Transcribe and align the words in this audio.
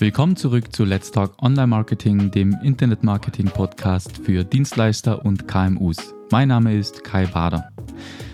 Willkommen 0.00 0.36
zurück 0.36 0.72
zu 0.72 0.84
Let's 0.84 1.10
Talk 1.10 1.42
Online 1.42 1.66
Marketing, 1.66 2.30
dem 2.30 2.56
Internet 2.62 3.02
Marketing 3.02 3.46
Podcast 3.46 4.16
für 4.18 4.44
Dienstleister 4.44 5.24
und 5.24 5.48
KMUs. 5.48 6.14
Mein 6.30 6.46
Name 6.46 6.78
ist 6.78 7.02
Kai 7.02 7.26
Bader. 7.26 7.72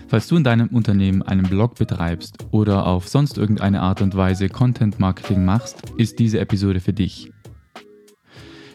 Falls 0.07 0.27
du 0.27 0.35
in 0.35 0.43
deinem 0.43 0.67
Unternehmen 0.67 1.23
einen 1.23 1.49
Blog 1.49 1.73
betreibst 1.73 2.37
oder 2.51 2.85
auf 2.85 3.07
sonst 3.07 3.39
irgendeine 3.39 3.81
Art 3.81 4.03
und 4.03 4.15
Weise 4.15 4.47
Content 4.47 4.99
Marketing 4.99 5.43
machst, 5.43 5.81
ist 5.97 6.19
diese 6.19 6.39
Episode 6.39 6.79
für 6.81 6.93
dich. 6.93 7.31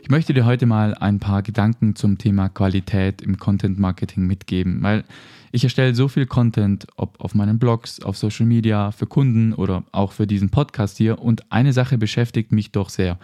Ich 0.02 0.11
möchte 0.11 0.34
dir 0.34 0.45
heute 0.45 0.66
mal 0.66 0.95
ein 0.95 1.20
paar 1.20 1.43
Gedanken 1.43 1.95
zum 1.95 2.18
Thema 2.18 2.48
Qualität 2.48 3.22
im 3.22 3.38
Content 3.38 3.79
Marketing 3.79 4.27
mitgeben, 4.27 4.82
weil 4.82 5.04
ich 5.53 5.64
erstelle 5.64 5.95
so 5.95 6.09
viel 6.09 6.27
Content, 6.27 6.87
ob 6.96 7.21
auf 7.21 7.35
meinen 7.35 7.59
Blogs, 7.59 8.01
auf 8.01 8.16
Social 8.16 8.46
Media, 8.46 8.93
für 8.93 9.06
Kunden 9.06 9.52
oder 9.52 9.84
auch 9.93 10.12
für 10.12 10.27
diesen 10.27 10.51
Podcast 10.51 10.97
hier. 10.97 11.19
Und 11.19 11.51
eine 11.51 11.73
Sache 11.73 11.98
beschäftigt 11.98 12.52
mich 12.52 12.70
doch 12.73 12.88
sehr. 12.88 13.19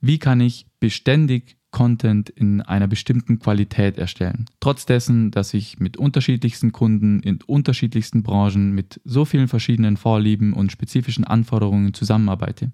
Wie 0.00 0.18
kann 0.18 0.40
ich 0.40 0.66
beständig 0.80 1.56
Content 1.70 2.28
in 2.28 2.60
einer 2.60 2.86
bestimmten 2.86 3.38
Qualität 3.38 3.96
erstellen? 3.96 4.44
Trotz 4.60 4.84
dessen, 4.84 5.30
dass 5.30 5.54
ich 5.54 5.80
mit 5.80 5.96
unterschiedlichsten 5.96 6.72
Kunden 6.72 7.20
in 7.20 7.40
unterschiedlichsten 7.46 8.22
Branchen 8.22 8.72
mit 8.72 9.00
so 9.04 9.24
vielen 9.24 9.48
verschiedenen 9.48 9.96
Vorlieben 9.96 10.52
und 10.52 10.70
spezifischen 10.70 11.24
Anforderungen 11.24 11.94
zusammenarbeite. 11.94 12.70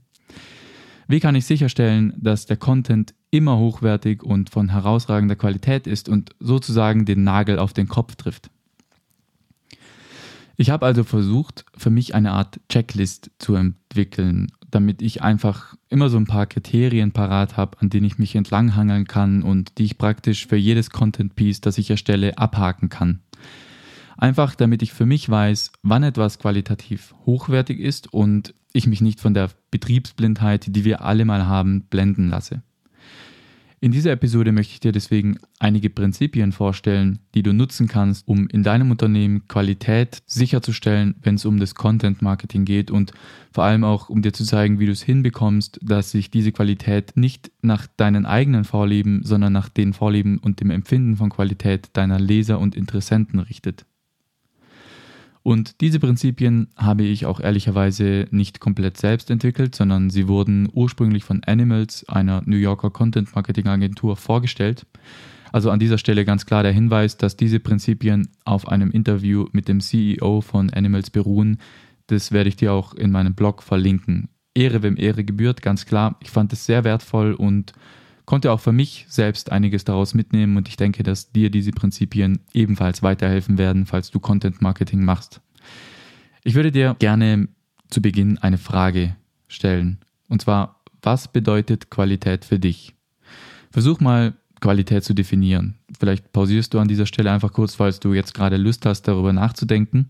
Wie 1.06 1.20
kann 1.20 1.34
ich 1.34 1.46
sicherstellen, 1.46 2.12
dass 2.18 2.46
der 2.46 2.56
Content 2.56 3.14
immer 3.30 3.58
hochwertig 3.58 4.22
und 4.22 4.50
von 4.50 4.68
herausragender 4.68 5.36
Qualität 5.36 5.86
ist 5.86 6.08
und 6.08 6.30
sozusagen 6.40 7.04
den 7.04 7.24
Nagel 7.24 7.58
auf 7.58 7.72
den 7.72 7.88
Kopf 7.88 8.16
trifft? 8.16 8.50
Ich 10.60 10.68
habe 10.68 10.84
also 10.84 11.04
versucht, 11.04 11.64
für 11.74 11.88
mich 11.88 12.14
eine 12.14 12.32
Art 12.32 12.60
Checklist 12.68 13.30
zu 13.38 13.54
entwickeln, 13.54 14.52
damit 14.70 15.00
ich 15.00 15.22
einfach 15.22 15.74
immer 15.88 16.10
so 16.10 16.18
ein 16.18 16.26
paar 16.26 16.44
Kriterien 16.44 17.12
parat 17.12 17.56
habe, 17.56 17.80
an 17.80 17.88
denen 17.88 18.04
ich 18.04 18.18
mich 18.18 18.36
entlanghangeln 18.36 19.06
kann 19.06 19.42
und 19.42 19.78
die 19.78 19.84
ich 19.84 19.96
praktisch 19.96 20.46
für 20.46 20.56
jedes 20.56 20.90
Content 20.90 21.34
Piece, 21.34 21.62
das 21.62 21.78
ich 21.78 21.88
erstelle, 21.88 22.36
abhaken 22.36 22.90
kann. 22.90 23.20
Einfach 24.18 24.54
damit 24.54 24.82
ich 24.82 24.92
für 24.92 25.06
mich 25.06 25.30
weiß, 25.30 25.72
wann 25.82 26.02
etwas 26.02 26.38
qualitativ 26.38 27.14
hochwertig 27.24 27.80
ist 27.80 28.12
und 28.12 28.54
ich 28.74 28.86
mich 28.86 29.00
nicht 29.00 29.18
von 29.18 29.32
der 29.32 29.48
Betriebsblindheit, 29.70 30.76
die 30.76 30.84
wir 30.84 31.00
alle 31.00 31.24
mal 31.24 31.46
haben, 31.46 31.84
blenden 31.88 32.28
lasse. 32.28 32.62
In 33.82 33.92
dieser 33.92 34.12
Episode 34.12 34.52
möchte 34.52 34.74
ich 34.74 34.80
dir 34.80 34.92
deswegen 34.92 35.38
einige 35.58 35.88
Prinzipien 35.88 36.52
vorstellen, 36.52 37.20
die 37.34 37.42
du 37.42 37.54
nutzen 37.54 37.88
kannst, 37.88 38.28
um 38.28 38.46
in 38.48 38.62
deinem 38.62 38.90
Unternehmen 38.90 39.48
Qualität 39.48 40.22
sicherzustellen, 40.26 41.14
wenn 41.22 41.36
es 41.36 41.46
um 41.46 41.58
das 41.58 41.74
Content 41.74 42.20
Marketing 42.20 42.66
geht 42.66 42.90
und 42.90 43.12
vor 43.54 43.64
allem 43.64 43.82
auch, 43.82 44.10
um 44.10 44.20
dir 44.20 44.34
zu 44.34 44.44
zeigen, 44.44 44.80
wie 44.80 44.86
du 44.86 44.92
es 44.92 45.02
hinbekommst, 45.02 45.80
dass 45.82 46.10
sich 46.10 46.30
diese 46.30 46.52
Qualität 46.52 47.16
nicht 47.16 47.52
nach 47.62 47.86
deinen 47.86 48.26
eigenen 48.26 48.64
Vorlieben, 48.64 49.22
sondern 49.24 49.54
nach 49.54 49.70
den 49.70 49.94
Vorlieben 49.94 50.36
und 50.36 50.60
dem 50.60 50.68
Empfinden 50.68 51.16
von 51.16 51.30
Qualität 51.30 51.88
deiner 51.94 52.20
Leser 52.20 52.58
und 52.58 52.74
Interessenten 52.74 53.38
richtet. 53.38 53.86
Und 55.42 55.80
diese 55.80 56.00
Prinzipien 56.00 56.68
habe 56.76 57.02
ich 57.02 57.24
auch 57.24 57.40
ehrlicherweise 57.40 58.26
nicht 58.30 58.60
komplett 58.60 58.98
selbst 58.98 59.30
entwickelt, 59.30 59.74
sondern 59.74 60.10
sie 60.10 60.28
wurden 60.28 60.68
ursprünglich 60.72 61.24
von 61.24 61.42
Animals, 61.44 62.06
einer 62.08 62.42
New 62.44 62.56
Yorker 62.56 62.90
Content 62.90 63.34
Marketing 63.34 63.66
Agentur, 63.66 64.16
vorgestellt. 64.16 64.86
Also 65.52 65.70
an 65.70 65.80
dieser 65.80 65.98
Stelle 65.98 66.24
ganz 66.24 66.46
klar 66.46 66.62
der 66.62 66.72
Hinweis, 66.72 67.16
dass 67.16 67.36
diese 67.36 67.58
Prinzipien 67.58 68.28
auf 68.44 68.68
einem 68.68 68.90
Interview 68.90 69.46
mit 69.52 69.66
dem 69.66 69.80
CEO 69.80 70.42
von 70.42 70.70
Animals 70.70 71.10
beruhen. 71.10 71.58
Das 72.06 72.32
werde 72.32 72.48
ich 72.48 72.56
dir 72.56 72.72
auch 72.72 72.94
in 72.94 73.10
meinem 73.10 73.34
Blog 73.34 73.62
verlinken. 73.62 74.28
Ehre, 74.54 74.82
wem 74.82 74.96
Ehre 74.96 75.24
gebührt, 75.24 75.62
ganz 75.62 75.86
klar. 75.86 76.16
Ich 76.20 76.30
fand 76.30 76.52
es 76.52 76.66
sehr 76.66 76.84
wertvoll 76.84 77.32
und 77.32 77.72
konnte 78.30 78.52
auch 78.52 78.60
für 78.60 78.70
mich 78.70 79.06
selbst 79.08 79.50
einiges 79.50 79.82
daraus 79.82 80.14
mitnehmen 80.14 80.56
und 80.56 80.68
ich 80.68 80.76
denke, 80.76 81.02
dass 81.02 81.32
dir 81.32 81.50
diese 81.50 81.72
Prinzipien 81.72 82.38
ebenfalls 82.52 83.02
weiterhelfen 83.02 83.58
werden, 83.58 83.86
falls 83.86 84.12
du 84.12 84.20
Content 84.20 84.62
Marketing 84.62 85.04
machst. 85.04 85.40
Ich 86.44 86.54
würde 86.54 86.70
dir 86.70 86.94
gerne 87.00 87.48
zu 87.88 88.00
Beginn 88.00 88.38
eine 88.38 88.56
Frage 88.56 89.16
stellen. 89.48 89.98
Und 90.28 90.42
zwar, 90.42 90.80
was 91.02 91.26
bedeutet 91.26 91.90
Qualität 91.90 92.44
für 92.44 92.60
dich? 92.60 92.94
Versuch 93.72 93.98
mal 93.98 94.34
Qualität 94.60 95.02
zu 95.02 95.12
definieren. 95.12 95.80
Vielleicht 95.98 96.30
pausierst 96.30 96.72
du 96.72 96.78
an 96.78 96.86
dieser 96.86 97.06
Stelle 97.06 97.32
einfach 97.32 97.52
kurz, 97.52 97.74
falls 97.74 97.98
du 97.98 98.14
jetzt 98.14 98.32
gerade 98.32 98.58
Lust 98.58 98.86
hast, 98.86 99.08
darüber 99.08 99.32
nachzudenken. 99.32 100.08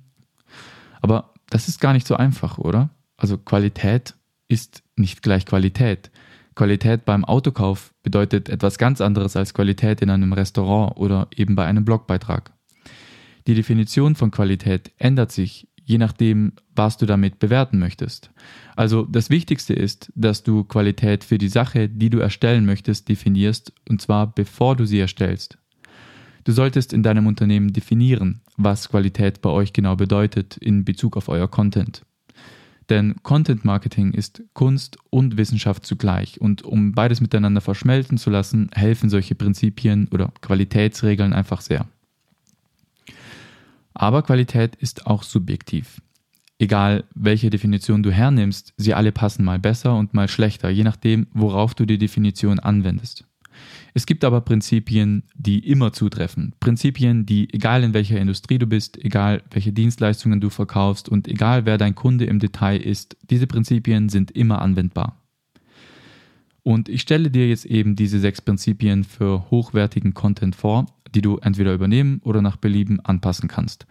Aber 1.00 1.32
das 1.48 1.68
ist 1.68 1.80
gar 1.80 1.94
nicht 1.94 2.06
so 2.06 2.16
einfach, 2.16 2.58
oder? 2.58 2.90
Also 3.16 3.38
Qualität 3.38 4.14
ist 4.46 4.82
nicht 4.94 5.22
gleich 5.22 5.46
Qualität. 5.46 6.10
Qualität 6.54 7.04
beim 7.04 7.24
Autokauf 7.24 7.94
bedeutet 8.02 8.48
etwas 8.48 8.78
ganz 8.78 9.00
anderes 9.00 9.36
als 9.36 9.54
Qualität 9.54 10.02
in 10.02 10.10
einem 10.10 10.32
Restaurant 10.32 10.96
oder 10.96 11.28
eben 11.34 11.54
bei 11.54 11.64
einem 11.64 11.84
Blogbeitrag. 11.84 12.52
Die 13.46 13.54
Definition 13.54 14.14
von 14.14 14.30
Qualität 14.30 14.92
ändert 14.98 15.32
sich, 15.32 15.68
je 15.84 15.98
nachdem, 15.98 16.52
was 16.74 16.98
du 16.98 17.06
damit 17.06 17.38
bewerten 17.38 17.78
möchtest. 17.78 18.30
Also 18.76 19.04
das 19.04 19.30
Wichtigste 19.30 19.74
ist, 19.74 20.12
dass 20.14 20.42
du 20.42 20.64
Qualität 20.64 21.24
für 21.24 21.38
die 21.38 21.48
Sache, 21.48 21.88
die 21.88 22.10
du 22.10 22.18
erstellen 22.18 22.66
möchtest, 22.66 23.08
definierst, 23.08 23.72
und 23.88 24.00
zwar 24.00 24.32
bevor 24.32 24.76
du 24.76 24.84
sie 24.84 25.00
erstellst. 25.00 25.58
Du 26.44 26.52
solltest 26.52 26.92
in 26.92 27.02
deinem 27.02 27.26
Unternehmen 27.26 27.72
definieren, 27.72 28.40
was 28.56 28.88
Qualität 28.88 29.42
bei 29.42 29.50
euch 29.50 29.72
genau 29.72 29.96
bedeutet 29.96 30.56
in 30.56 30.84
Bezug 30.84 31.16
auf 31.16 31.28
euer 31.28 31.48
Content. 31.48 32.02
Denn 32.90 33.14
Content 33.22 33.64
Marketing 33.64 34.12
ist 34.12 34.42
Kunst 34.52 34.98
und 35.10 35.36
Wissenschaft 35.36 35.86
zugleich 35.86 36.40
und 36.40 36.62
um 36.62 36.92
beides 36.92 37.20
miteinander 37.20 37.60
verschmelzen 37.60 38.18
zu 38.18 38.30
lassen, 38.30 38.68
helfen 38.74 39.08
solche 39.08 39.36
Prinzipien 39.36 40.08
oder 40.10 40.32
Qualitätsregeln 40.40 41.32
einfach 41.32 41.60
sehr. 41.60 41.86
Aber 43.94 44.22
Qualität 44.22 44.74
ist 44.74 45.06
auch 45.06 45.22
subjektiv. 45.22 46.02
Egal 46.58 47.04
welche 47.14 47.48
Definition 47.48 48.02
du 48.02 48.10
hernimmst, 48.10 48.74
sie 48.76 48.92
alle 48.92 49.12
passen 49.12 49.44
mal 49.44 49.60
besser 49.60 49.96
und 49.96 50.12
mal 50.12 50.28
schlechter, 50.28 50.68
je 50.68 50.84
nachdem, 50.84 51.28
worauf 51.32 51.74
du 51.74 51.86
die 51.86 51.96
Definition 51.96 52.58
anwendest. 52.58 53.24
Es 53.94 54.06
gibt 54.06 54.24
aber 54.24 54.40
Prinzipien, 54.40 55.24
die 55.34 55.58
immer 55.58 55.92
zutreffen. 55.92 56.54
Prinzipien, 56.60 57.26
die, 57.26 57.52
egal 57.52 57.82
in 57.82 57.94
welcher 57.94 58.20
Industrie 58.20 58.58
du 58.58 58.66
bist, 58.66 59.02
egal 59.02 59.42
welche 59.50 59.72
Dienstleistungen 59.72 60.40
du 60.40 60.50
verkaufst 60.50 61.08
und 61.08 61.28
egal 61.28 61.66
wer 61.66 61.78
dein 61.78 61.94
Kunde 61.94 62.24
im 62.24 62.38
Detail 62.38 62.78
ist, 62.78 63.16
diese 63.28 63.46
Prinzipien 63.46 64.08
sind 64.08 64.30
immer 64.30 64.62
anwendbar. 64.62 65.16
Und 66.62 66.88
ich 66.88 67.00
stelle 67.00 67.30
dir 67.30 67.48
jetzt 67.48 67.64
eben 67.64 67.96
diese 67.96 68.20
sechs 68.20 68.40
Prinzipien 68.40 69.04
für 69.04 69.50
hochwertigen 69.50 70.14
Content 70.14 70.54
vor, 70.54 70.86
die 71.14 71.22
du 71.22 71.38
entweder 71.38 71.74
übernehmen 71.74 72.20
oder 72.22 72.42
nach 72.42 72.56
Belieben 72.56 73.00
anpassen 73.00 73.48
kannst. 73.48 73.86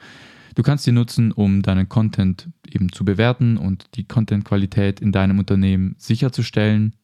Du 0.56 0.64
kannst 0.64 0.84
sie 0.84 0.92
nutzen, 0.92 1.32
um 1.32 1.62
deinen 1.62 1.90
Content 1.90 2.50
eben 2.70 2.92
zu 2.92 3.06
bewerten 3.06 3.58
und 3.58 3.88
die 3.96 4.04
Contentqualität 4.06 5.00
in 5.00 5.12
deinem 5.12 5.40
Unternehmen 5.40 5.96
sicherzustellen, 5.98 6.96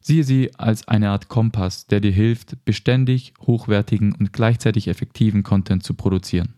Siehe 0.00 0.24
sie 0.24 0.50
als 0.56 0.88
eine 0.88 1.10
Art 1.10 1.28
Kompass, 1.28 1.86
der 1.86 2.00
dir 2.00 2.12
hilft, 2.12 2.64
beständig, 2.64 3.34
hochwertigen 3.46 4.14
und 4.14 4.32
gleichzeitig 4.32 4.88
effektiven 4.88 5.42
Content 5.42 5.82
zu 5.82 5.94
produzieren. 5.94 6.54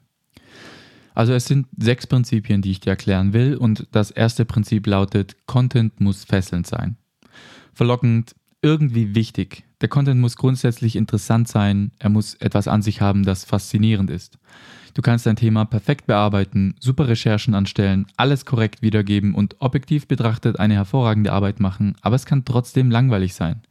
Also 1.15 1.33
es 1.33 1.47
sind 1.47 1.67
sechs 1.77 2.07
Prinzipien, 2.07 2.63
die 2.63 2.71
ich 2.71 2.81
dir 2.81 2.91
erklären 2.91 3.33
will 3.33 3.57
und 3.57 3.87
das 3.93 4.11
erste 4.11 4.45
Prinzip 4.45 4.87
lautet, 4.87 5.37
Content 5.47 6.01
muss 6.01 6.25
fesselnd 6.25 6.67
sein. 6.67 6.97
Verlockend, 7.75 8.35
irgendwie 8.63 9.15
wichtig. 9.15 9.65
Der 9.83 9.89
Content 9.89 10.21
muss 10.21 10.37
grundsätzlich 10.37 10.95
interessant 10.95 11.49
sein, 11.49 11.91
er 11.99 12.09
muss 12.09 12.35
etwas 12.35 12.69
an 12.69 12.83
sich 12.83 13.01
haben, 13.01 13.25
das 13.25 13.45
faszinierend 13.45 14.11
ist. 14.11 14.39
Du 14.95 15.03
kannst 15.03 15.27
dein 15.27 15.35
Thema 15.35 15.65
perfekt 15.65 16.07
bearbeiten, 16.07 16.77
super 16.79 17.09
Recherchen 17.09 17.55
anstellen, 17.55 18.07
alles 18.17 18.47
korrekt 18.47 18.81
wiedergeben 18.81 19.35
und 19.35 19.57
objektiv 19.59 20.07
betrachtet 20.07 20.61
eine 20.61 20.75
hervorragende 20.75 21.33
Arbeit 21.33 21.59
machen, 21.59 21.97
aber 22.01 22.15
es 22.15 22.27
kann 22.27 22.45
trotzdem 22.45 22.93
langweilig 22.93 23.35
sein. 23.35 23.63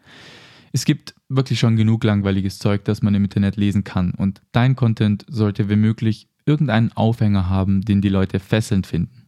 Es 0.74 0.84
gibt 0.84 1.16
wirklich 1.30 1.60
schon 1.60 1.78
genug 1.78 2.04
langweiliges 2.04 2.60
Zeug, 2.60 2.84
das 2.84 3.02
man 3.02 3.16
im 3.16 3.24
Internet 3.24 3.56
lesen 3.56 3.86
kann 3.86 4.12
und 4.12 4.42
dein 4.52 4.76
Content 4.76 5.26
sollte 5.30 5.70
wie 5.70 5.78
möglich 5.78 6.28
irgendeinen 6.46 6.92
Aufhänger 6.92 7.48
haben, 7.50 7.84
den 7.84 8.02
die 8.02 8.10
Leute 8.10 8.40
fesselnd 8.40 8.86
finden. 8.86 9.21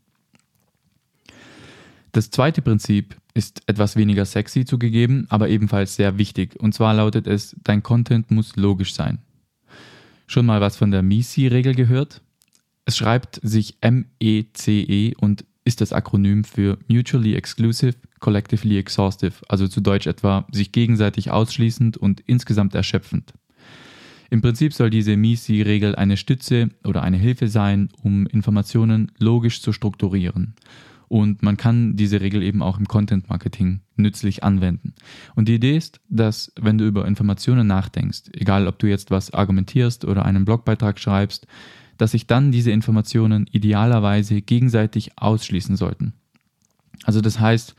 Das 2.13 2.29
zweite 2.29 2.61
Prinzip 2.61 3.17
ist 3.33 3.63
etwas 3.65 3.95
weniger 3.95 4.25
sexy 4.25 4.65
zugegeben, 4.65 5.25
aber 5.29 5.49
ebenfalls 5.49 5.95
sehr 5.95 6.19
wichtig. 6.19 6.55
Und 6.59 6.73
zwar 6.73 6.93
lautet 6.93 7.25
es, 7.25 7.55
dein 7.63 7.81
Content 7.81 8.29
muss 8.29 8.55
logisch 8.55 8.93
sein. 8.93 9.17
Schon 10.27 10.45
mal 10.45 10.61
was 10.61 10.77
von 10.77 10.91
der 10.91 11.01
MECE-Regel 11.01 11.73
gehört? 11.73 12.21
Es 12.85 12.97
schreibt 12.97 13.39
sich 13.41 13.77
M-E-C-E 13.81 15.11
-E 15.11 15.17
und 15.17 15.43
ist 15.65 15.81
das 15.81 15.91
Akronym 15.91 16.43
für 16.43 16.77
Mutually 16.87 17.33
Exclusive, 17.33 17.95
Collectively 18.19 18.77
Exhaustive, 18.77 19.33
also 19.49 19.67
zu 19.67 19.81
Deutsch 19.81 20.05
etwa 20.05 20.45
sich 20.51 20.71
gegenseitig 20.71 21.31
ausschließend 21.31 21.97
und 21.97 22.21
insgesamt 22.27 22.75
erschöpfend. 22.75 23.33
Im 24.29 24.41
Prinzip 24.41 24.73
soll 24.73 24.91
diese 24.91 25.17
MECE-Regel 25.17 25.95
eine 25.95 26.17
Stütze 26.17 26.69
oder 26.83 27.01
eine 27.01 27.17
Hilfe 27.17 27.47
sein, 27.47 27.89
um 28.03 28.27
Informationen 28.27 29.11
logisch 29.17 29.61
zu 29.61 29.73
strukturieren. 29.73 30.53
Und 31.07 31.43
man 31.43 31.57
kann 31.57 31.95
diese 31.95 32.21
Regel 32.21 32.41
eben 32.43 32.61
auch 32.61 32.79
im 32.79 32.87
Content 32.87 33.29
Marketing 33.29 33.81
nützlich 33.95 34.43
anwenden. 34.43 34.93
Und 35.35 35.47
die 35.47 35.55
Idee 35.55 35.77
ist, 35.77 35.99
dass 36.09 36.51
wenn 36.59 36.77
du 36.77 36.85
über 36.85 37.07
Informationen 37.07 37.67
nachdenkst, 37.67 38.31
egal 38.33 38.67
ob 38.67 38.79
du 38.79 38.87
jetzt 38.87 39.11
was 39.11 39.31
argumentierst 39.33 40.05
oder 40.05 40.25
einen 40.25 40.45
Blogbeitrag 40.45 40.99
schreibst, 40.99 41.47
dass 41.97 42.11
sich 42.11 42.27
dann 42.27 42.51
diese 42.51 42.71
Informationen 42.71 43.47
idealerweise 43.51 44.41
gegenseitig 44.41 45.17
ausschließen 45.17 45.75
sollten. 45.75 46.13
Also 47.03 47.21
das 47.21 47.39
heißt, 47.39 47.75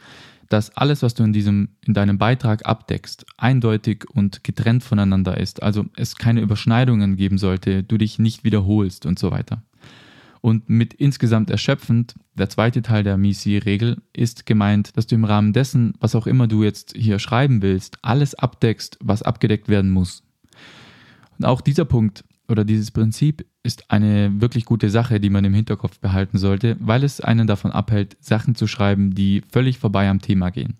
dass 0.48 0.76
alles, 0.76 1.02
was 1.02 1.14
du 1.14 1.24
in 1.24 1.32
diesem, 1.32 1.70
in 1.84 1.94
deinem 1.94 2.18
Beitrag 2.18 2.66
abdeckst, 2.66 3.26
eindeutig 3.36 4.04
und 4.10 4.44
getrennt 4.44 4.84
voneinander 4.84 5.38
ist. 5.38 5.62
Also 5.62 5.86
es 5.96 6.16
keine 6.16 6.40
Überschneidungen 6.40 7.16
geben 7.16 7.38
sollte, 7.38 7.82
du 7.82 7.98
dich 7.98 8.18
nicht 8.18 8.44
wiederholst 8.44 9.06
und 9.06 9.18
so 9.18 9.30
weiter. 9.30 9.62
Und 10.44 10.68
mit 10.68 10.92
insgesamt 10.92 11.48
erschöpfend, 11.48 12.16
der 12.34 12.50
zweite 12.50 12.82
Teil 12.82 13.02
der 13.02 13.16
MISI-Regel, 13.16 14.02
ist 14.12 14.44
gemeint, 14.44 14.94
dass 14.94 15.06
du 15.06 15.14
im 15.14 15.24
Rahmen 15.24 15.54
dessen, 15.54 15.94
was 16.00 16.14
auch 16.14 16.26
immer 16.26 16.46
du 16.46 16.62
jetzt 16.62 16.92
hier 16.94 17.18
schreiben 17.18 17.62
willst, 17.62 17.96
alles 18.02 18.34
abdeckst, 18.34 18.98
was 19.00 19.22
abgedeckt 19.22 19.70
werden 19.70 19.90
muss. 19.90 20.22
Und 21.38 21.46
auch 21.46 21.62
dieser 21.62 21.86
Punkt 21.86 22.24
oder 22.46 22.66
dieses 22.66 22.90
Prinzip 22.90 23.46
ist 23.62 23.90
eine 23.90 24.38
wirklich 24.38 24.66
gute 24.66 24.90
Sache, 24.90 25.18
die 25.18 25.30
man 25.30 25.46
im 25.46 25.54
Hinterkopf 25.54 25.98
behalten 25.98 26.36
sollte, 26.36 26.76
weil 26.78 27.04
es 27.04 27.22
einen 27.22 27.46
davon 27.46 27.70
abhält, 27.70 28.18
Sachen 28.20 28.54
zu 28.54 28.66
schreiben, 28.66 29.14
die 29.14 29.42
völlig 29.50 29.78
vorbei 29.78 30.10
am 30.10 30.20
Thema 30.20 30.50
gehen. 30.50 30.76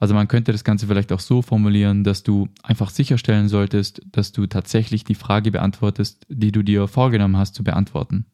Also 0.00 0.14
man 0.14 0.28
könnte 0.28 0.50
das 0.50 0.64
Ganze 0.64 0.86
vielleicht 0.86 1.12
auch 1.12 1.20
so 1.20 1.42
formulieren, 1.42 2.04
dass 2.04 2.22
du 2.22 2.48
einfach 2.62 2.88
sicherstellen 2.88 3.48
solltest, 3.48 4.00
dass 4.10 4.32
du 4.32 4.46
tatsächlich 4.46 5.04
die 5.04 5.14
Frage 5.14 5.50
beantwortest, 5.50 6.26
die 6.28 6.52
du 6.52 6.62
dir 6.62 6.88
vorgenommen 6.88 7.36
hast 7.36 7.54
zu 7.54 7.62
beantworten. 7.62 8.24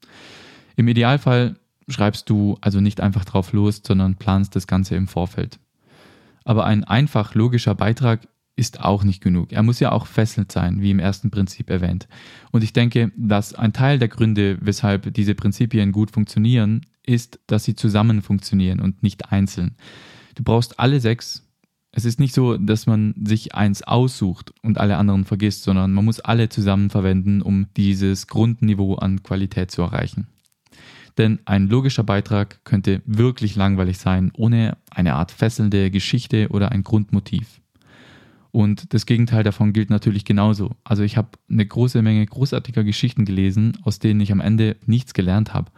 Im 0.77 0.87
Idealfall 0.87 1.57
schreibst 1.89 2.31
du 2.31 2.57
also 2.61 2.81
nicht 2.81 3.01
einfach 3.01 3.25
drauf 3.25 3.53
los, 3.53 3.83
sondern 3.85 4.15
planst 4.15 4.55
das 4.55 4.69
Ganze 4.69 4.95
im 4.95 5.09
Vorfeld. 5.09 5.59
Aber 6.45 6.65
ein 6.65 6.85
einfach 6.85 7.35
logischer 7.35 7.75
Beitrag 7.75 8.29
ist 8.55 8.81
auch 8.81 9.03
nicht 9.03 9.23
genug. 9.23 9.53
Er 9.53 9.65
muss 9.65 9.81
ja 9.81 9.91
auch 9.91 10.07
fesselnd 10.07 10.53
sein, 10.53 10.81
wie 10.81 10.93
im 10.93 11.01
ersten 11.01 11.31
Prinzip 11.31 11.69
erwähnt. 11.69 12.07
Und 12.53 12.63
ich 12.63 12.73
denke, 12.73 13.11
dass 13.17 13.55
ein 13.55 13.73
Teil 13.73 13.99
der 13.99 14.09
Gründe, 14.09 14.59
weshalb 14.61 15.13
diese 15.13 15.35
Prinzipien 15.35 15.93
gut 15.93 16.13
funktionieren, 16.13 16.87
ist, 17.05 17.41
dass 17.49 17.65
sie 17.65 17.75
zusammen 17.75 18.23
funktionieren 18.23 18.81
und 18.81 19.03
nicht 19.03 19.33
einzeln. 19.33 19.77
Du 20.37 20.43
brauchst 20.43 20.79
alle 20.81 21.01
sechs 21.01 21.46
es 21.97 22.05
ist 22.05 22.21
nicht 22.21 22.35
so, 22.35 22.59
dass 22.59 22.87
man 22.87 23.15
sich 23.25 23.55
eins 23.55 23.83
aussucht 23.83 24.53
und 24.63 24.77
alle 24.77 24.99
anderen 24.99 25.25
vergisst, 25.25 25.63
sondern 25.63 25.95
man 25.95 26.05
muss 26.05 26.21
alle 26.21 26.51
zusammen 26.51 26.91
verwenden, 26.91 27.41
um 27.41 27.69
dieses 27.75 28.27
Grundniveau 28.27 28.97
an 28.97 29.23
Qualität 29.23 29.71
zu 29.71 29.81
erreichen. 29.81 30.27
Denn 31.17 31.39
ein 31.47 31.69
logischer 31.69 32.05
Beitrag 32.05 32.63
könnte 32.65 33.01
wirklich 33.07 33.57
langweilig 33.57 33.97
sein, 33.97 34.31
ohne 34.37 34.77
eine 34.91 35.15
Art 35.15 35.33
fesselnde 35.33 35.91
Geschichte 35.91 36.49
oder 36.51 36.71
ein 36.71 36.83
Grundmotiv. 36.83 37.63
Und 38.53 38.93
das 38.93 39.07
Gegenteil 39.07 39.43
davon 39.43 39.73
gilt 39.73 39.89
natürlich 39.89 40.27
genauso. 40.27 40.73
Also 40.85 41.03
ich 41.03 41.17
habe 41.17 41.31
eine 41.51 41.65
große 41.65 42.03
Menge 42.03 42.27
großartiger 42.27 42.85
Geschichten 42.85 43.25
gelesen, 43.25 43.73
aus 43.85 44.01
denen 44.01 44.21
ich 44.21 44.33
am 44.33 44.41
Ende 44.41 44.77
nichts 44.85 45.15
gelernt 45.15 45.55
habe. 45.55 45.73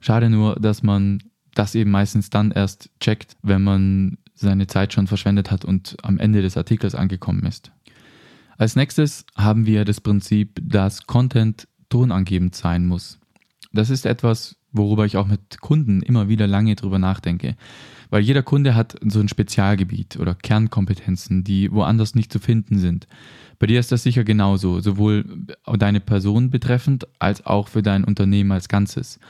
Schade 0.00 0.30
nur, 0.30 0.56
dass 0.56 0.82
man 0.82 1.22
das 1.54 1.76
eben 1.76 1.92
meistens 1.92 2.28
dann 2.30 2.50
erst 2.50 2.90
checkt, 2.98 3.36
wenn 3.42 3.62
man 3.62 4.18
seine 4.40 4.66
Zeit 4.66 4.92
schon 4.92 5.06
verschwendet 5.06 5.50
hat 5.50 5.64
und 5.64 5.96
am 6.02 6.18
Ende 6.18 6.42
des 6.42 6.56
Artikels 6.56 6.94
angekommen 6.94 7.44
ist. 7.44 7.72
Als 8.56 8.76
nächstes 8.76 9.24
haben 9.36 9.66
wir 9.66 9.84
das 9.84 10.00
Prinzip, 10.00 10.60
dass 10.62 11.06
Content 11.06 11.66
tonangebend 11.88 12.54
sein 12.54 12.86
muss. 12.86 13.18
Das 13.72 13.90
ist 13.90 14.06
etwas, 14.06 14.56
worüber 14.72 15.06
ich 15.06 15.16
auch 15.16 15.26
mit 15.26 15.60
Kunden 15.60 16.02
immer 16.02 16.28
wieder 16.28 16.46
lange 16.46 16.74
drüber 16.74 16.98
nachdenke. 16.98 17.56
Weil 18.10 18.22
jeder 18.22 18.42
Kunde 18.42 18.74
hat 18.74 18.96
so 19.02 19.20
ein 19.20 19.28
Spezialgebiet 19.28 20.16
oder 20.16 20.34
Kernkompetenzen, 20.34 21.44
die 21.44 21.70
woanders 21.70 22.14
nicht 22.14 22.32
zu 22.32 22.38
finden 22.38 22.78
sind. 22.78 23.06
Bei 23.58 23.66
dir 23.66 23.78
ist 23.78 23.92
das 23.92 24.02
sicher 24.02 24.24
genauso, 24.24 24.80
sowohl 24.80 25.24
deine 25.78 26.00
Person 26.00 26.50
betreffend 26.50 27.06
als 27.18 27.46
auch 27.46 27.68
für 27.68 27.82
dein 27.82 28.04
Unternehmen 28.04 28.52
als 28.52 28.68
Ganzes. 28.68 29.20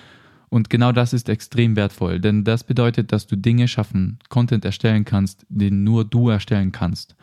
Und 0.50 0.68
genau 0.68 0.90
das 0.90 1.12
ist 1.12 1.28
extrem 1.28 1.76
wertvoll, 1.76 2.18
denn 2.20 2.42
das 2.42 2.64
bedeutet, 2.64 3.12
dass 3.12 3.28
du 3.28 3.36
Dinge 3.36 3.68
schaffen, 3.68 4.18
Content 4.28 4.64
erstellen 4.64 5.04
kannst, 5.04 5.46
den 5.48 5.84
nur 5.84 6.04
du 6.04 6.28
erstellen 6.28 6.72
kannst. 6.72 7.14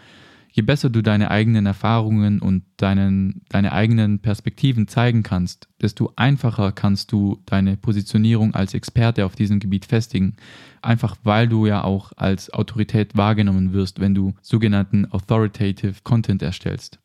Je 0.50 0.64
besser 0.64 0.90
du 0.90 1.04
deine 1.04 1.30
eigenen 1.30 1.66
Erfahrungen 1.68 2.40
und 2.40 2.64
deinen, 2.78 3.42
deine 3.50 3.74
eigenen 3.74 4.20
Perspektiven 4.20 4.88
zeigen 4.88 5.22
kannst, 5.22 5.68
desto 5.82 6.14
einfacher 6.16 6.72
kannst 6.72 7.12
du 7.12 7.44
deine 7.46 7.78
Positionierung 7.78 8.56
als 8.56 8.74
Experte 8.74 9.26
auf 9.26 9.36
diesem 9.36 9.60
Gebiet 9.60 9.86
festigen. 9.86 10.36
Einfach 10.82 11.16
weil 11.24 11.48
du 11.48 11.68
ja 11.68 11.84
auch 11.84 12.14
als 12.16 12.52
Autorität 12.52 13.16
wahrgenommen 13.16 13.74
wirst, 13.74 14.00
wenn 14.00 14.16
du 14.16 14.34
sogenannten 14.42 15.06
Authoritative 15.12 15.96
Content 16.04 16.42
erstellst 16.42 16.98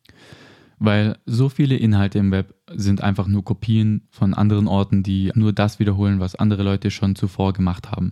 weil 0.83 1.17
so 1.25 1.47
viele 1.47 1.77
Inhalte 1.77 2.19
im 2.19 2.31
Web 2.31 2.55
sind 2.75 2.99
einfach 2.99 3.27
nur 3.27 3.45
Kopien 3.45 4.01
von 4.11 4.33
anderen 4.33 4.67
Orten, 4.67 5.01
die 5.01 5.31
nur 5.33 5.53
das 5.53 5.79
wiederholen, 5.79 6.19
was 6.19 6.35
andere 6.35 6.61
Leute 6.63 6.91
schon 6.91 7.15
zuvor 7.15 7.53
gemacht 7.53 7.89
haben. 7.89 8.11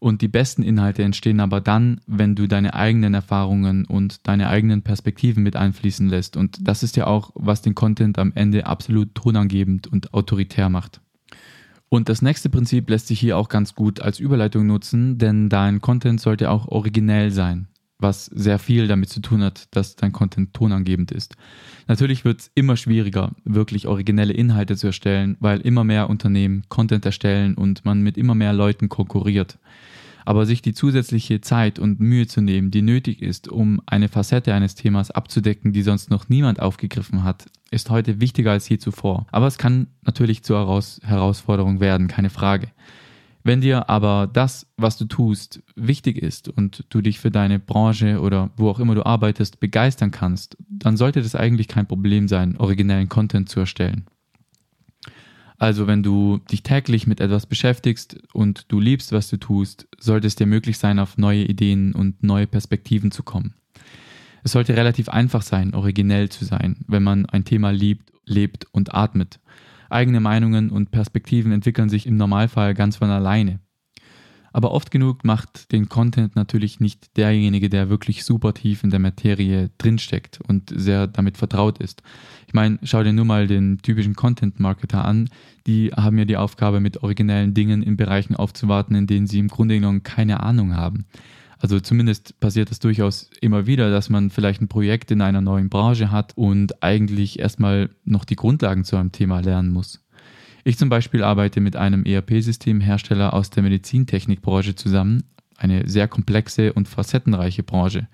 Und 0.00 0.20
die 0.20 0.26
besten 0.26 0.64
Inhalte 0.64 1.04
entstehen 1.04 1.38
aber 1.38 1.60
dann, 1.60 2.00
wenn 2.08 2.34
du 2.34 2.48
deine 2.48 2.74
eigenen 2.74 3.14
Erfahrungen 3.14 3.84
und 3.84 4.26
deine 4.26 4.48
eigenen 4.48 4.82
Perspektiven 4.82 5.44
mit 5.44 5.54
einfließen 5.54 6.08
lässt. 6.08 6.36
Und 6.36 6.66
das 6.66 6.82
ist 6.82 6.96
ja 6.96 7.06
auch, 7.06 7.30
was 7.36 7.62
den 7.62 7.76
Content 7.76 8.18
am 8.18 8.32
Ende 8.34 8.66
absolut 8.66 9.14
tonangebend 9.14 9.86
und 9.86 10.12
autoritär 10.12 10.68
macht. 10.68 11.00
Und 11.88 12.08
das 12.08 12.20
nächste 12.20 12.50
Prinzip 12.50 12.90
lässt 12.90 13.06
sich 13.06 13.20
hier 13.20 13.38
auch 13.38 13.48
ganz 13.48 13.76
gut 13.76 14.00
als 14.00 14.18
Überleitung 14.18 14.66
nutzen, 14.66 15.18
denn 15.18 15.48
dein 15.48 15.80
Content 15.80 16.20
sollte 16.20 16.50
auch 16.50 16.66
originell 16.66 17.30
sein 17.30 17.68
was 18.02 18.26
sehr 18.26 18.58
viel 18.58 18.88
damit 18.88 19.08
zu 19.08 19.20
tun 19.20 19.42
hat, 19.42 19.68
dass 19.70 19.96
dein 19.96 20.12
Content 20.12 20.52
tonangebend 20.52 21.10
ist. 21.12 21.36
Natürlich 21.88 22.24
wird 22.24 22.40
es 22.40 22.50
immer 22.54 22.76
schwieriger, 22.76 23.32
wirklich 23.44 23.86
originelle 23.86 24.32
Inhalte 24.32 24.76
zu 24.76 24.88
erstellen, 24.88 25.36
weil 25.40 25.60
immer 25.60 25.84
mehr 25.84 26.10
Unternehmen 26.10 26.64
Content 26.68 27.06
erstellen 27.06 27.54
und 27.54 27.84
man 27.84 28.02
mit 28.02 28.16
immer 28.18 28.34
mehr 28.34 28.52
Leuten 28.52 28.88
konkurriert. 28.88 29.58
Aber 30.24 30.46
sich 30.46 30.62
die 30.62 30.74
zusätzliche 30.74 31.40
Zeit 31.40 31.78
und 31.78 31.98
Mühe 31.98 32.26
zu 32.26 32.40
nehmen, 32.40 32.70
die 32.70 32.82
nötig 32.82 33.22
ist, 33.22 33.48
um 33.48 33.80
eine 33.86 34.08
Facette 34.08 34.54
eines 34.54 34.76
Themas 34.76 35.10
abzudecken, 35.10 35.72
die 35.72 35.82
sonst 35.82 36.10
noch 36.10 36.28
niemand 36.28 36.60
aufgegriffen 36.60 37.24
hat, 37.24 37.46
ist 37.72 37.90
heute 37.90 38.20
wichtiger 38.20 38.52
als 38.52 38.68
je 38.68 38.78
zuvor. 38.78 39.26
Aber 39.32 39.48
es 39.48 39.58
kann 39.58 39.88
natürlich 40.02 40.44
zur 40.44 40.58
Herausforderung 41.02 41.80
werden, 41.80 42.06
keine 42.06 42.30
Frage. 42.30 42.68
Wenn 43.44 43.60
dir 43.60 43.90
aber 43.90 44.28
das, 44.32 44.66
was 44.76 44.96
du 44.96 45.04
tust, 45.04 45.62
wichtig 45.74 46.16
ist 46.16 46.48
und 46.48 46.84
du 46.90 47.00
dich 47.00 47.18
für 47.18 47.30
deine 47.30 47.58
Branche 47.58 48.20
oder 48.20 48.50
wo 48.56 48.68
auch 48.68 48.78
immer 48.78 48.94
du 48.94 49.04
arbeitest 49.04 49.58
begeistern 49.58 50.12
kannst, 50.12 50.56
dann 50.68 50.96
sollte 50.96 51.22
das 51.22 51.34
eigentlich 51.34 51.66
kein 51.66 51.86
Problem 51.86 52.28
sein, 52.28 52.56
originellen 52.56 53.08
Content 53.08 53.48
zu 53.48 53.60
erstellen. 53.60 54.06
Also 55.58 55.86
wenn 55.86 56.02
du 56.02 56.38
dich 56.50 56.62
täglich 56.62 57.06
mit 57.06 57.20
etwas 57.20 57.46
beschäftigst 57.46 58.18
und 58.32 58.64
du 58.68 58.80
liebst, 58.80 59.12
was 59.12 59.28
du 59.28 59.36
tust, 59.36 59.86
sollte 59.98 60.26
es 60.26 60.34
dir 60.34 60.46
möglich 60.46 60.78
sein, 60.78 60.98
auf 60.98 61.18
neue 61.18 61.44
Ideen 61.44 61.94
und 61.94 62.22
neue 62.22 62.46
Perspektiven 62.48 63.12
zu 63.12 63.22
kommen. 63.22 63.54
Es 64.44 64.52
sollte 64.52 64.76
relativ 64.76 65.08
einfach 65.08 65.42
sein, 65.42 65.74
originell 65.74 66.28
zu 66.30 66.44
sein, 66.44 66.78
wenn 66.88 67.04
man 67.04 67.26
ein 67.26 67.44
Thema 67.44 67.70
liebt, 67.70 68.12
lebt 68.24 68.66
und 68.72 68.94
atmet. 68.94 69.38
Eigene 69.92 70.20
Meinungen 70.20 70.70
und 70.70 70.90
Perspektiven 70.90 71.52
entwickeln 71.52 71.88
sich 71.88 72.06
im 72.06 72.16
Normalfall 72.16 72.74
ganz 72.74 72.96
von 72.96 73.10
alleine. 73.10 73.60
Aber 74.52 74.72
oft 74.72 74.90
genug 74.90 75.24
macht 75.24 75.72
den 75.72 75.88
Content 75.88 76.36
natürlich 76.36 76.78
nicht 76.78 77.16
derjenige, 77.16 77.70
der 77.70 77.88
wirklich 77.88 78.24
super 78.24 78.52
tief 78.52 78.84
in 78.84 78.90
der 78.90 78.98
Materie 78.98 79.70
drinsteckt 79.78 80.40
und 80.46 80.72
sehr 80.74 81.06
damit 81.06 81.38
vertraut 81.38 81.78
ist. 81.78 82.02
Ich 82.46 82.52
meine, 82.52 82.78
schau 82.82 83.02
dir 83.02 83.14
nur 83.14 83.24
mal 83.24 83.46
den 83.46 83.78
typischen 83.78 84.14
Content-Marketer 84.14 85.04
an. 85.04 85.30
Die 85.66 85.90
haben 85.96 86.18
ja 86.18 86.26
die 86.26 86.36
Aufgabe, 86.36 86.80
mit 86.80 87.02
originellen 87.02 87.54
Dingen 87.54 87.82
in 87.82 87.96
Bereichen 87.96 88.36
aufzuwarten, 88.36 88.94
in 88.94 89.06
denen 89.06 89.26
sie 89.26 89.38
im 89.38 89.48
Grunde 89.48 89.76
genommen 89.76 90.02
keine 90.02 90.40
Ahnung 90.40 90.76
haben. 90.76 91.06
Also 91.62 91.78
zumindest 91.78 92.40
passiert 92.40 92.72
es 92.72 92.80
durchaus 92.80 93.30
immer 93.40 93.68
wieder, 93.68 93.88
dass 93.88 94.10
man 94.10 94.30
vielleicht 94.30 94.60
ein 94.60 94.66
Projekt 94.66 95.12
in 95.12 95.20
einer 95.20 95.40
neuen 95.40 95.68
Branche 95.68 96.10
hat 96.10 96.32
und 96.36 96.82
eigentlich 96.82 97.38
erstmal 97.38 97.90
noch 98.04 98.24
die 98.24 98.34
Grundlagen 98.34 98.82
zu 98.82 98.96
einem 98.96 99.12
Thema 99.12 99.38
lernen 99.38 99.70
muss. 99.70 100.04
Ich 100.64 100.76
zum 100.76 100.88
Beispiel 100.88 101.22
arbeite 101.22 101.60
mit 101.60 101.76
einem 101.76 102.04
ERP-Systemhersteller 102.04 103.32
aus 103.32 103.50
der 103.50 103.62
Medizintechnikbranche 103.62 104.74
zusammen, 104.74 105.22
eine 105.56 105.88
sehr 105.88 106.08
komplexe 106.08 106.72
und 106.72 106.88
facettenreiche 106.88 107.62
Branche. 107.62 108.08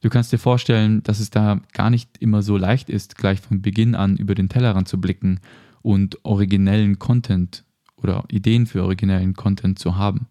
Du 0.00 0.08
kannst 0.08 0.32
dir 0.32 0.38
vorstellen, 0.38 1.02
dass 1.02 1.20
es 1.20 1.28
da 1.28 1.60
gar 1.74 1.90
nicht 1.90 2.16
immer 2.20 2.40
so 2.40 2.56
leicht 2.56 2.88
ist, 2.88 3.18
gleich 3.18 3.42
von 3.42 3.60
Beginn 3.60 3.94
an 3.94 4.16
über 4.16 4.34
den 4.34 4.48
Tellerrand 4.48 4.88
zu 4.88 4.98
blicken 4.98 5.40
und 5.82 6.24
originellen 6.24 6.98
Content 6.98 7.62
oder 7.98 8.24
Ideen 8.30 8.64
für 8.64 8.84
originellen 8.84 9.34
Content 9.34 9.78
zu 9.78 9.98
haben. 9.98 10.28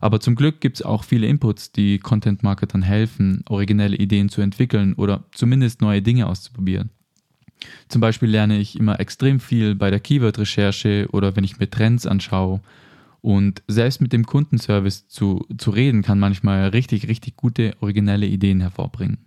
Aber 0.00 0.20
zum 0.20 0.34
Glück 0.34 0.60
gibt 0.60 0.76
es 0.76 0.82
auch 0.82 1.04
viele 1.04 1.26
Inputs, 1.26 1.72
die 1.72 1.98
Content-Marketern 1.98 2.82
helfen, 2.82 3.42
originelle 3.48 3.96
Ideen 3.96 4.28
zu 4.28 4.40
entwickeln 4.40 4.94
oder 4.94 5.24
zumindest 5.32 5.80
neue 5.80 6.02
Dinge 6.02 6.26
auszuprobieren. 6.26 6.90
Zum 7.88 8.00
Beispiel 8.00 8.28
lerne 8.28 8.58
ich 8.58 8.78
immer 8.78 9.00
extrem 9.00 9.40
viel 9.40 9.74
bei 9.74 9.90
der 9.90 10.00
Keyword-Recherche 10.00 11.08
oder 11.10 11.34
wenn 11.34 11.44
ich 11.44 11.58
mir 11.58 11.68
Trends 11.68 12.06
anschaue 12.06 12.60
Und 13.20 13.62
selbst 13.66 14.00
mit 14.00 14.12
dem 14.12 14.26
Kundenservice 14.26 15.08
zu, 15.08 15.44
zu 15.56 15.70
reden, 15.70 16.02
kann 16.02 16.20
manchmal 16.20 16.68
richtig, 16.68 17.08
richtig 17.08 17.36
gute, 17.36 17.74
originelle 17.80 18.26
Ideen 18.26 18.60
hervorbringen. 18.60 19.18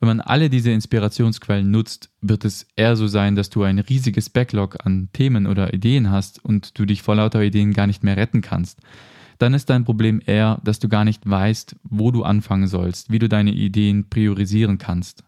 Wenn 0.00 0.06
man 0.06 0.20
alle 0.20 0.48
diese 0.48 0.70
Inspirationsquellen 0.70 1.72
nutzt, 1.72 2.10
wird 2.20 2.44
es 2.44 2.68
eher 2.76 2.94
so 2.94 3.08
sein, 3.08 3.34
dass 3.34 3.50
du 3.50 3.64
ein 3.64 3.80
riesiges 3.80 4.30
Backlog 4.30 4.86
an 4.86 5.08
Themen 5.12 5.48
oder 5.48 5.74
Ideen 5.74 6.10
hast 6.10 6.44
und 6.44 6.78
du 6.78 6.84
dich 6.84 7.02
vor 7.02 7.16
lauter 7.16 7.42
Ideen 7.42 7.72
gar 7.72 7.88
nicht 7.88 8.04
mehr 8.04 8.16
retten 8.16 8.40
kannst. 8.40 8.78
Dann 9.38 9.54
ist 9.54 9.70
dein 9.70 9.84
Problem 9.84 10.20
eher, 10.24 10.60
dass 10.64 10.80
du 10.80 10.88
gar 10.88 11.04
nicht 11.04 11.28
weißt, 11.28 11.76
wo 11.84 12.10
du 12.10 12.24
anfangen 12.24 12.66
sollst, 12.66 13.10
wie 13.10 13.18
du 13.18 13.28
deine 13.28 13.52
Ideen 13.52 14.08
priorisieren 14.08 14.78
kannst. 14.78 15.24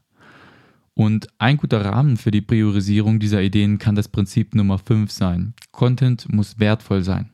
Und 0.94 1.28
ein 1.38 1.56
guter 1.56 1.84
Rahmen 1.84 2.16
für 2.16 2.30
die 2.30 2.42
Priorisierung 2.42 3.20
dieser 3.20 3.40
Ideen 3.40 3.78
kann 3.78 3.94
das 3.94 4.08
Prinzip 4.08 4.54
Nummer 4.54 4.78
5 4.78 5.10
sein. 5.10 5.54
Content 5.70 6.30
muss 6.32 6.58
wertvoll 6.58 7.02
sein. 7.02 7.30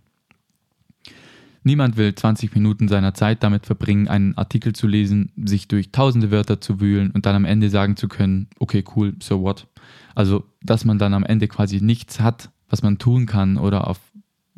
Niemand 1.65 1.97
will 1.97 2.15
20 2.15 2.55
Minuten 2.55 2.87
seiner 2.87 3.13
Zeit 3.13 3.43
damit 3.43 3.67
verbringen, 3.67 4.07
einen 4.07 4.39
Artikel 4.39 4.73
zu 4.73 4.87
lesen, 4.87 5.33
sich 5.37 5.67
durch 5.67 5.91
tausende 5.91 6.31
Wörter 6.31 6.61
zu 6.61 6.81
wühlen 6.81 7.11
und 7.11 7.27
dann 7.27 7.35
am 7.35 7.45
Ende 7.45 7.71
sagen 7.71 7.97
zu 7.97 8.07
können, 8.07 8.47
okay, 8.61 8.85
cool, 8.95 9.17
so 9.21 9.43
what? 9.43 9.67
Also, 10.15 10.45
dass 10.63 10.85
man 10.85 10.99
dann 10.99 11.13
am 11.13 11.25
Ende 11.25 11.49
quasi 11.49 11.81
nichts 11.81 12.21
hat, 12.21 12.51
was 12.69 12.83
man 12.83 12.99
tun 12.99 13.27
kann 13.27 13.59
oder 13.59 13.89
auf 13.89 13.99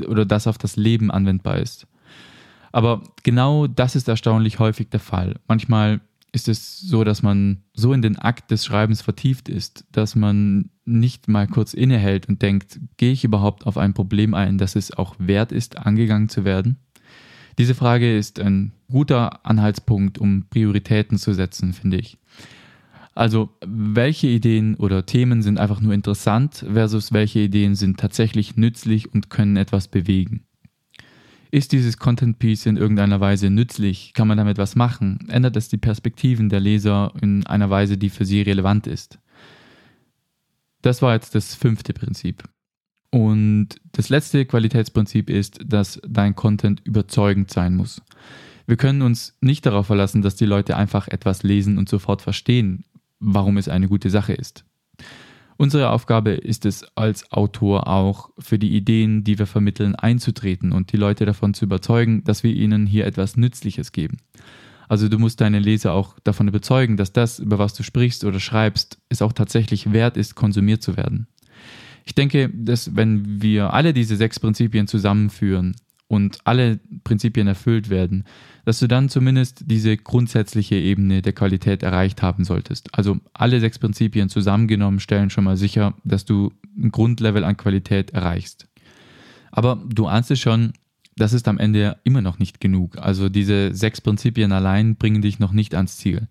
oder 0.06 0.26
das 0.26 0.46
auf 0.46 0.58
das 0.58 0.76
Leben 0.76 1.10
anwendbar 1.10 1.56
ist. 1.56 1.86
Aber 2.72 3.02
genau 3.22 3.66
das 3.66 3.96
ist 3.96 4.08
erstaunlich 4.08 4.58
häufig 4.58 4.90
der 4.90 5.00
Fall. 5.00 5.36
Manchmal 5.46 6.00
ist 6.32 6.48
es 6.48 6.80
so, 6.80 7.04
dass 7.04 7.22
man 7.22 7.62
so 7.72 7.92
in 7.92 8.02
den 8.02 8.18
Akt 8.18 8.50
des 8.50 8.64
Schreibens 8.64 9.02
vertieft 9.02 9.48
ist, 9.48 9.84
dass 9.92 10.14
man 10.14 10.70
nicht 10.84 11.28
mal 11.28 11.46
kurz 11.46 11.74
innehält 11.74 12.28
und 12.28 12.42
denkt, 12.42 12.80
gehe 12.96 13.12
ich 13.12 13.24
überhaupt 13.24 13.66
auf 13.66 13.78
ein 13.78 13.94
Problem 13.94 14.34
ein, 14.34 14.58
das 14.58 14.76
es 14.76 14.92
auch 14.92 15.14
wert 15.18 15.52
ist, 15.52 15.78
angegangen 15.78 16.28
zu 16.28 16.44
werden? 16.44 16.76
Diese 17.58 17.74
Frage 17.74 18.16
ist 18.16 18.38
ein 18.38 18.72
guter 18.88 19.44
Anhaltspunkt, 19.44 20.18
um 20.18 20.44
Prioritäten 20.48 21.18
zu 21.18 21.34
setzen, 21.34 21.72
finde 21.72 21.96
ich. 21.96 22.18
Also, 23.14 23.50
welche 23.66 24.28
Ideen 24.28 24.76
oder 24.76 25.04
Themen 25.04 25.42
sind 25.42 25.58
einfach 25.58 25.80
nur 25.80 25.92
interessant 25.92 26.64
versus 26.72 27.12
welche 27.12 27.40
Ideen 27.40 27.74
sind 27.74 27.98
tatsächlich 27.98 28.56
nützlich 28.56 29.12
und 29.12 29.28
können 29.28 29.56
etwas 29.56 29.88
bewegen? 29.88 30.44
Ist 31.50 31.72
dieses 31.72 31.96
Content 31.96 32.38
Piece 32.38 32.66
in 32.66 32.76
irgendeiner 32.76 33.20
Weise 33.20 33.48
nützlich? 33.48 34.12
Kann 34.12 34.28
man 34.28 34.36
damit 34.36 34.58
was 34.58 34.76
machen? 34.76 35.26
Ändert 35.28 35.56
es 35.56 35.68
die 35.68 35.78
Perspektiven 35.78 36.50
der 36.50 36.60
Leser 36.60 37.12
in 37.22 37.46
einer 37.46 37.70
Weise, 37.70 37.96
die 37.96 38.10
für 38.10 38.26
sie 38.26 38.42
relevant 38.42 38.86
ist? 38.86 39.18
Das 40.82 41.00
war 41.00 41.14
jetzt 41.14 41.34
das 41.34 41.54
fünfte 41.54 41.92
Prinzip. 41.94 42.44
Und 43.10 43.68
das 43.92 44.10
letzte 44.10 44.44
Qualitätsprinzip 44.44 45.30
ist, 45.30 45.60
dass 45.64 46.00
dein 46.06 46.34
Content 46.36 46.82
überzeugend 46.84 47.50
sein 47.50 47.74
muss. 47.74 48.02
Wir 48.66 48.76
können 48.76 49.00
uns 49.00 49.34
nicht 49.40 49.64
darauf 49.64 49.86
verlassen, 49.86 50.20
dass 50.20 50.36
die 50.36 50.44
Leute 50.44 50.76
einfach 50.76 51.08
etwas 51.08 51.42
lesen 51.42 51.78
und 51.78 51.88
sofort 51.88 52.20
verstehen, 52.20 52.84
warum 53.18 53.56
es 53.56 53.68
eine 53.68 53.88
gute 53.88 54.10
Sache 54.10 54.34
ist. 54.34 54.64
Unsere 55.60 55.90
Aufgabe 55.90 56.30
ist 56.30 56.64
es 56.66 56.84
als 56.94 57.32
Autor 57.32 57.88
auch 57.88 58.30
für 58.38 58.60
die 58.60 58.76
Ideen, 58.76 59.24
die 59.24 59.40
wir 59.40 59.46
vermitteln, 59.46 59.96
einzutreten 59.96 60.70
und 60.70 60.92
die 60.92 60.96
Leute 60.96 61.26
davon 61.26 61.52
zu 61.52 61.64
überzeugen, 61.64 62.22
dass 62.22 62.44
wir 62.44 62.54
ihnen 62.54 62.86
hier 62.86 63.06
etwas 63.06 63.36
Nützliches 63.36 63.90
geben. 63.90 64.18
Also 64.88 65.08
du 65.08 65.18
musst 65.18 65.40
deine 65.40 65.58
Leser 65.58 65.94
auch 65.94 66.16
davon 66.20 66.46
überzeugen, 66.46 66.96
dass 66.96 67.12
das, 67.12 67.40
über 67.40 67.58
was 67.58 67.74
du 67.74 67.82
sprichst 67.82 68.24
oder 68.24 68.38
schreibst, 68.38 68.98
es 69.08 69.20
auch 69.20 69.32
tatsächlich 69.32 69.92
wert 69.92 70.16
ist, 70.16 70.36
konsumiert 70.36 70.80
zu 70.80 70.96
werden. 70.96 71.26
Ich 72.04 72.14
denke, 72.14 72.50
dass 72.50 72.94
wenn 72.94 73.42
wir 73.42 73.74
alle 73.74 73.92
diese 73.92 74.16
sechs 74.16 74.38
Prinzipien 74.38 74.86
zusammenführen 74.86 75.74
und 76.08 76.38
alle 76.44 76.80
Prinzipien 77.04 77.46
erfüllt 77.46 77.90
werden, 77.90 78.24
dass 78.64 78.80
du 78.80 78.88
dann 78.88 79.08
zumindest 79.08 79.62
diese 79.66 79.96
grundsätzliche 79.96 80.74
Ebene 80.74 81.22
der 81.22 81.34
Qualität 81.34 81.82
erreicht 81.82 82.22
haben 82.22 82.44
solltest. 82.44 82.88
Also 82.94 83.18
alle 83.34 83.60
sechs 83.60 83.78
Prinzipien 83.78 84.28
zusammengenommen 84.28 85.00
stellen 85.00 85.30
schon 85.30 85.44
mal 85.44 85.56
sicher, 85.56 85.94
dass 86.04 86.24
du 86.24 86.52
ein 86.76 86.90
Grundlevel 86.90 87.44
an 87.44 87.56
Qualität 87.56 88.10
erreichst. 88.10 88.66
Aber 89.50 89.82
du 89.86 90.06
ahnst 90.06 90.30
es 90.30 90.40
schon, 90.40 90.72
das 91.16 91.32
ist 91.32 91.48
am 91.48 91.58
Ende 91.58 91.98
immer 92.04 92.22
noch 92.22 92.38
nicht 92.38 92.60
genug. 92.60 92.96
Also 92.98 93.28
diese 93.28 93.74
sechs 93.74 94.00
Prinzipien 94.00 94.52
allein 94.52 94.96
bringen 94.96 95.20
dich 95.22 95.38
noch 95.38 95.52
nicht 95.52 95.74
ans 95.74 95.98
Ziel. 95.98 96.28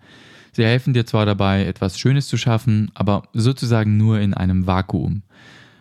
Sie 0.54 0.66
helfen 0.66 0.94
dir 0.94 1.06
zwar 1.06 1.26
dabei, 1.26 1.66
etwas 1.66 2.00
Schönes 2.00 2.28
zu 2.28 2.38
schaffen, 2.38 2.90
aber 2.96 3.24
sozusagen 3.34 3.98
nur 3.98 4.20
in 4.20 4.34
einem 4.34 4.66
Vakuum. 4.66 5.22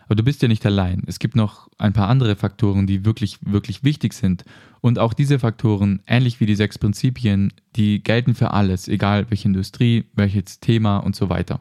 Aber 0.06 0.14
du 0.14 0.22
bist 0.22 0.40
ja 0.40 0.48
nicht 0.48 0.64
allein. 0.64 1.02
Es 1.06 1.18
gibt 1.18 1.34
noch 1.34 1.68
ein 1.78 1.92
paar 1.92 2.08
andere 2.08 2.36
Faktoren, 2.36 2.86
die 2.86 3.04
wirklich, 3.04 3.38
wirklich 3.42 3.82
wichtig 3.82 4.12
sind. 4.12 4.44
Und 4.80 4.98
auch 4.98 5.12
diese 5.12 5.38
Faktoren, 5.40 6.00
ähnlich 6.06 6.38
wie 6.38 6.46
die 6.46 6.54
sechs 6.54 6.78
Prinzipien, 6.78 7.52
die 7.74 8.02
gelten 8.02 8.34
für 8.34 8.52
alles, 8.52 8.86
egal 8.86 9.26
welche 9.30 9.48
Industrie, 9.48 10.04
welches 10.14 10.60
Thema 10.60 10.98
und 10.98 11.16
so 11.16 11.28
weiter. 11.28 11.60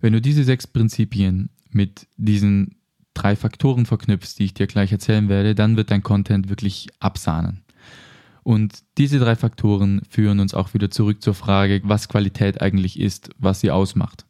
Wenn 0.00 0.12
du 0.12 0.20
diese 0.20 0.44
sechs 0.44 0.68
Prinzipien 0.68 1.50
mit 1.70 2.06
diesen 2.16 2.76
drei 3.14 3.34
Faktoren 3.34 3.84
verknüpfst, 3.84 4.36
die 4.38 4.44
ich 4.44 4.54
dir 4.54 4.68
gleich 4.68 4.92
erzählen 4.92 5.28
werde, 5.28 5.56
dann 5.56 5.76
wird 5.76 5.90
dein 5.90 6.04
Content 6.04 6.48
wirklich 6.48 6.86
absahnen. 7.00 7.64
Und 8.44 8.84
diese 8.96 9.18
drei 9.18 9.34
Faktoren 9.34 10.00
führen 10.08 10.38
uns 10.38 10.54
auch 10.54 10.72
wieder 10.74 10.90
zurück 10.90 11.22
zur 11.22 11.34
Frage, 11.34 11.80
was 11.82 12.08
Qualität 12.08 12.62
eigentlich 12.62 12.98
ist, 13.00 13.30
was 13.38 13.60
sie 13.60 13.72
ausmacht. 13.72 14.27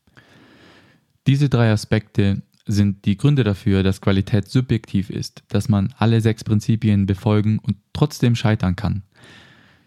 Diese 1.29 1.51
drei 1.51 1.71
Aspekte 1.71 2.41
sind 2.65 3.05
die 3.05 3.19
Gründe 3.19 3.45
dafür, 3.45 3.83
dass 3.83 4.01
Qualität 4.01 4.49
subjektiv 4.49 5.11
ist, 5.11 5.43
dass 5.49 5.69
man 5.69 5.93
alle 5.99 6.23
sechs 6.23 6.43
Prinzipien 6.43 7.05
befolgen 7.05 7.59
und 7.59 7.77
trotzdem 7.93 8.35
scheitern 8.35 8.77
kann. 8.77 9.03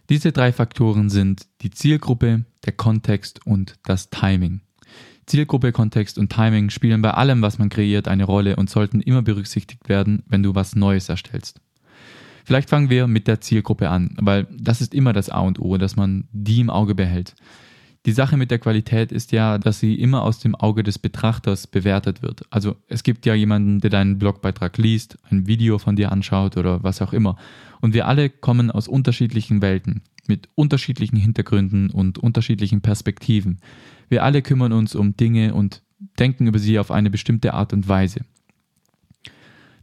Diese 0.07 0.31
drei 0.33 0.51
Faktoren 0.51 1.09
sind 1.09 1.47
die 1.63 1.71
Zielgruppe, 1.71 2.45
der 2.63 2.73
Kontext 2.73 3.43
und 3.43 3.73
das 3.85 4.11
Timing. 4.11 4.61
Zielgruppe, 5.25 5.71
Kontext 5.71 6.19
und 6.19 6.31
Timing 6.31 6.69
spielen 6.69 7.01
bei 7.01 7.11
allem, 7.11 7.41
was 7.41 7.57
man 7.57 7.69
kreiert, 7.69 8.07
eine 8.07 8.25
Rolle 8.25 8.55
und 8.55 8.69
sollten 8.69 9.01
immer 9.01 9.23
berücksichtigt 9.23 9.89
werden, 9.89 10.21
wenn 10.27 10.43
du 10.43 10.53
was 10.53 10.75
Neues 10.75 11.09
erstellst. 11.09 11.59
Vielleicht 12.45 12.69
fangen 12.69 12.91
wir 12.91 13.07
mit 13.07 13.27
der 13.27 13.41
Zielgruppe 13.41 13.89
an, 13.89 14.15
weil 14.21 14.45
das 14.51 14.79
ist 14.79 14.93
immer 14.93 15.11
das 15.11 15.29
A 15.29 15.39
und 15.39 15.59
O, 15.59 15.77
dass 15.77 15.95
man 15.95 16.27
die 16.31 16.59
im 16.59 16.69
Auge 16.69 16.93
behält. 16.93 17.33
Die 18.07 18.13
Sache 18.13 18.35
mit 18.35 18.49
der 18.49 18.57
Qualität 18.57 19.11
ist 19.11 19.31
ja, 19.31 19.59
dass 19.59 19.79
sie 19.79 19.93
immer 19.93 20.23
aus 20.23 20.39
dem 20.39 20.55
Auge 20.55 20.81
des 20.81 20.97
Betrachters 20.97 21.67
bewertet 21.67 22.23
wird. 22.23 22.41
Also 22.49 22.75
es 22.87 23.03
gibt 23.03 23.27
ja 23.27 23.35
jemanden, 23.35 23.79
der 23.79 23.91
deinen 23.91 24.17
Blogbeitrag 24.17 24.77
liest, 24.79 25.19
ein 25.29 25.45
Video 25.45 25.77
von 25.77 25.95
dir 25.95 26.11
anschaut 26.11 26.57
oder 26.57 26.81
was 26.83 27.01
auch 27.03 27.13
immer. 27.13 27.37
Und 27.79 27.93
wir 27.93 28.07
alle 28.07 28.31
kommen 28.31 28.71
aus 28.71 28.87
unterschiedlichen 28.87 29.61
Welten, 29.61 30.01
mit 30.27 30.49
unterschiedlichen 30.55 31.17
Hintergründen 31.17 31.91
und 31.91 32.17
unterschiedlichen 32.17 32.81
Perspektiven. 32.81 33.59
Wir 34.09 34.23
alle 34.23 34.41
kümmern 34.41 34.73
uns 34.73 34.95
um 34.95 35.15
Dinge 35.15 35.53
und 35.53 35.83
denken 36.17 36.47
über 36.47 36.57
sie 36.57 36.79
auf 36.79 36.89
eine 36.89 37.11
bestimmte 37.11 37.53
Art 37.53 37.71
und 37.71 37.87
Weise. 37.87 38.21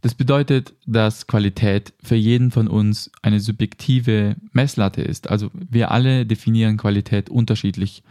Das 0.01 0.15
bedeutet, 0.15 0.73
dass 0.85 1.27
Qualität 1.27 1.93
für 2.01 2.15
jeden 2.15 2.51
von 2.51 2.67
uns 2.67 3.11
eine 3.21 3.39
subjektive 3.39 4.37
Messlatte 4.53 5.01
ist. 5.01 5.29
Also 5.29 5.49
wir 5.53 5.91
alle 5.91 6.25
definieren 6.25 6.77
Qualität 6.77 7.29
unterschiedlich. 7.29 8.03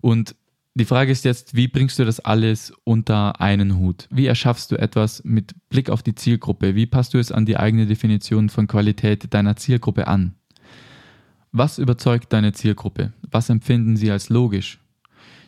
Und 0.00 0.34
die 0.74 0.84
Frage 0.86 1.12
ist 1.12 1.24
jetzt, 1.24 1.54
wie 1.54 1.68
bringst 1.68 1.98
du 1.98 2.04
das 2.04 2.18
alles 2.20 2.72
unter 2.84 3.40
einen 3.40 3.78
Hut? 3.78 4.08
Wie 4.10 4.26
erschaffst 4.26 4.72
du 4.72 4.76
etwas 4.76 5.22
mit 5.22 5.54
Blick 5.68 5.90
auf 5.90 6.02
die 6.02 6.14
Zielgruppe? 6.14 6.74
Wie 6.74 6.86
passt 6.86 7.14
du 7.14 7.18
es 7.18 7.30
an 7.30 7.44
die 7.44 7.58
eigene 7.58 7.86
Definition 7.86 8.48
von 8.48 8.66
Qualität 8.66 9.32
deiner 9.34 9.56
Zielgruppe 9.56 10.08
an? 10.08 10.34
Was 11.52 11.78
überzeugt 11.78 12.32
deine 12.32 12.52
Zielgruppe? 12.52 13.12
Was 13.30 13.50
empfinden 13.50 13.96
sie 13.96 14.10
als 14.10 14.30
logisch? 14.30 14.81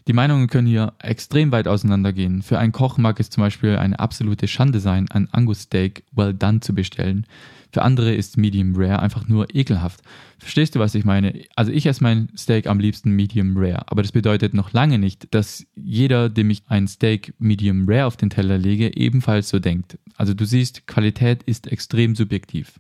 Die 0.07 0.13
Meinungen 0.13 0.49
können 0.49 0.67
hier 0.67 0.93
extrem 0.99 1.51
weit 1.51 1.67
auseinandergehen. 1.67 2.43
Für 2.43 2.59
einen 2.59 2.73
Koch 2.73 2.99
mag 2.99 3.19
es 3.21 3.31
zum 3.31 3.43
Beispiel 3.43 3.77
eine 3.77 3.99
absolute 3.99 4.49
Schande 4.49 4.79
sein, 4.79 5.11
ein 5.11 5.33
Angus 5.33 5.63
Steak 5.63 6.05
well 6.13 6.35
done 6.35 6.61
zu 6.61 6.75
bestellen. 6.75 7.27
Für 7.73 7.83
andere 7.83 8.15
ist 8.15 8.37
Medium 8.37 8.75
Rare 8.77 9.01
einfach 9.01 9.29
nur 9.29 9.53
ekelhaft. 9.55 10.03
Verstehst 10.39 10.75
du, 10.75 10.79
was 10.79 10.95
ich 10.95 11.05
meine? 11.05 11.43
Also 11.57 11.73
ich 11.73 11.87
esse 11.87 12.03
mein 12.03 12.29
Steak 12.37 12.67
am 12.67 12.79
liebsten 12.79 13.13
Medium 13.13 13.57
Rare, 13.57 13.91
aber 13.91 14.03
das 14.03 14.13
bedeutet 14.13 14.53
noch 14.53 14.73
lange 14.73 14.99
nicht, 14.99 15.35
dass 15.35 15.67
jeder, 15.75 16.29
dem 16.29 16.51
ich 16.51 16.63
ein 16.69 16.87
Steak 16.87 17.35
Medium 17.39 17.87
Rare 17.89 18.07
auf 18.07 18.17
den 18.19 18.31
Teller 18.31 18.59
lege, 18.59 18.97
ebenfalls 18.97 19.49
so 19.49 19.59
denkt. 19.59 19.99
Also 20.17 20.35
du 20.35 20.45
siehst, 20.45 20.87
Qualität 20.87 21.43
ist 21.45 21.67
extrem 21.67 22.15
subjektiv. 22.15 22.75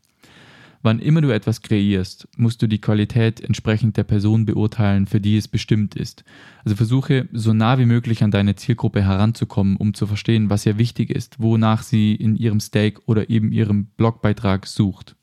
Wann 0.84 0.98
immer 0.98 1.22
du 1.22 1.30
etwas 1.30 1.62
kreierst, 1.62 2.28
musst 2.36 2.60
du 2.60 2.66
die 2.66 2.78
Qualität 2.78 3.40
entsprechend 3.40 3.96
der 3.96 4.04
Person 4.04 4.44
beurteilen, 4.44 5.06
für 5.06 5.18
die 5.18 5.38
es 5.38 5.48
bestimmt 5.48 5.94
ist. 5.94 6.24
Also 6.62 6.76
versuche 6.76 7.26
so 7.32 7.54
nah 7.54 7.78
wie 7.78 7.86
möglich 7.86 8.22
an 8.22 8.30
deine 8.30 8.54
Zielgruppe 8.54 9.02
heranzukommen, 9.02 9.78
um 9.78 9.94
zu 9.94 10.06
verstehen, 10.06 10.50
was 10.50 10.66
ihr 10.66 10.76
wichtig 10.76 11.08
ist, 11.08 11.40
wonach 11.40 11.82
sie 11.82 12.14
in 12.14 12.36
ihrem 12.36 12.60
Steak 12.60 13.00
oder 13.06 13.30
eben 13.30 13.50
ihrem 13.50 13.86
Blogbeitrag 13.96 14.66
sucht. 14.66 15.16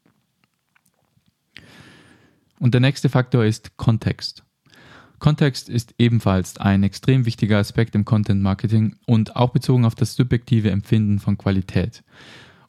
Und 2.58 2.74
der 2.74 2.82
nächste 2.82 3.10
Faktor 3.10 3.46
ist 3.46 3.78
Kontext. 3.78 4.44
Kontext 5.20 5.70
ist 5.70 5.94
ebenfalls 6.00 6.58
ein 6.58 6.82
extrem 6.82 7.28
wichtiger 7.28 7.60
Aspekt 7.60 7.94
im 7.94 8.04
Content 8.04 8.42
Marketing 8.42 8.96
und 9.06 9.36
auch 9.36 9.52
bezogen 9.52 9.86
auf 9.86 9.94
das 9.94 10.16
subjektive 10.16 10.72
Empfinden 10.72 11.20
von 11.20 11.38
Qualität. 11.38 12.04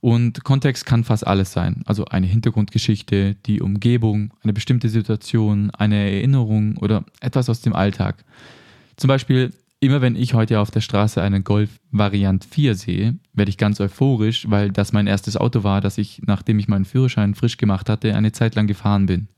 Und 0.03 0.43
Kontext 0.43 0.85
kann 0.85 1.05
fast 1.05 1.25
alles 1.25 1.53
sein. 1.53 1.83
Also 1.87 2.07
eine 2.07 2.27
Hintergrundgeschichte, 2.27 3.37
die 3.47 3.63
Umgebung, 3.63 4.35
eine 4.43 4.53
bestimmte 4.53 4.89
Situation, 4.89 5.71
eine 5.71 5.95
Erinnerung 5.95 6.77
oder 6.79 7.05
etwas 7.21 7.49
aus 7.49 7.61
dem 7.61 7.73
Alltag. 7.73 8.25
Zum 8.97 9.07
Beispiel, 9.07 9.53
immer 9.79 10.01
wenn 10.01 10.17
ich 10.17 10.35
heute 10.35 10.59
auf 10.59 10.73
der 10.73 10.81
Straße 10.81 11.23
einen 11.23 11.45
Golf 11.45 11.79
Variant 11.93 12.45
4 12.45 12.75
sehe, 12.75 13.15
werde 13.33 13.49
ich 13.49 13.59
ganz 13.59 13.81
euphorisch, 13.81 14.51
weil 14.51 14.73
das 14.73 14.93
mein 14.93 15.07
erstes 15.07 15.37
Auto 15.37 15.63
war, 15.63 15.81
das 15.81 15.99
ich, 15.99 16.21
nachdem 16.27 16.59
ich 16.59 16.67
meinen 16.67 16.85
Führerschein 16.85 17.37
frisch 17.37 17.57
gemacht 17.57 17.89
hatte, 17.89 18.17
eine 18.17 18.33
Zeit 18.33 18.57
lang 18.57 18.67
gefahren 18.67 19.07
bin. 19.07 19.29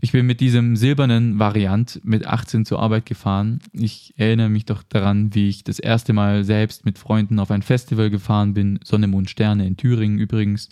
Ich 0.00 0.12
bin 0.12 0.26
mit 0.26 0.40
diesem 0.40 0.76
silbernen 0.76 1.40
Variant 1.40 2.00
mit 2.04 2.26
18 2.26 2.64
zur 2.64 2.80
Arbeit 2.80 3.04
gefahren. 3.04 3.58
Ich 3.72 4.14
erinnere 4.16 4.48
mich 4.48 4.64
doch 4.64 4.84
daran, 4.84 5.34
wie 5.34 5.48
ich 5.48 5.64
das 5.64 5.80
erste 5.80 6.12
Mal 6.12 6.44
selbst 6.44 6.84
mit 6.84 6.98
Freunden 6.98 7.40
auf 7.40 7.50
ein 7.50 7.62
Festival 7.62 8.08
gefahren 8.08 8.54
bin, 8.54 8.78
Sonne, 8.84 9.08
Mond, 9.08 9.28
Sterne 9.28 9.66
in 9.66 9.76
Thüringen 9.76 10.18
übrigens. 10.18 10.68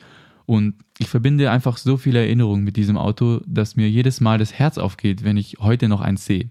Und 0.46 0.74
ich 0.98 1.08
verbinde 1.08 1.50
einfach 1.50 1.76
so 1.76 1.96
viele 1.96 2.20
Erinnerungen 2.20 2.62
mit 2.62 2.76
diesem 2.76 2.96
Auto, 2.96 3.40
dass 3.46 3.74
mir 3.74 3.90
jedes 3.90 4.20
Mal 4.20 4.38
das 4.38 4.52
Herz 4.52 4.78
aufgeht, 4.78 5.24
wenn 5.24 5.36
ich 5.36 5.56
heute 5.58 5.88
noch 5.88 6.00
eins 6.00 6.24
sehe. 6.24 6.50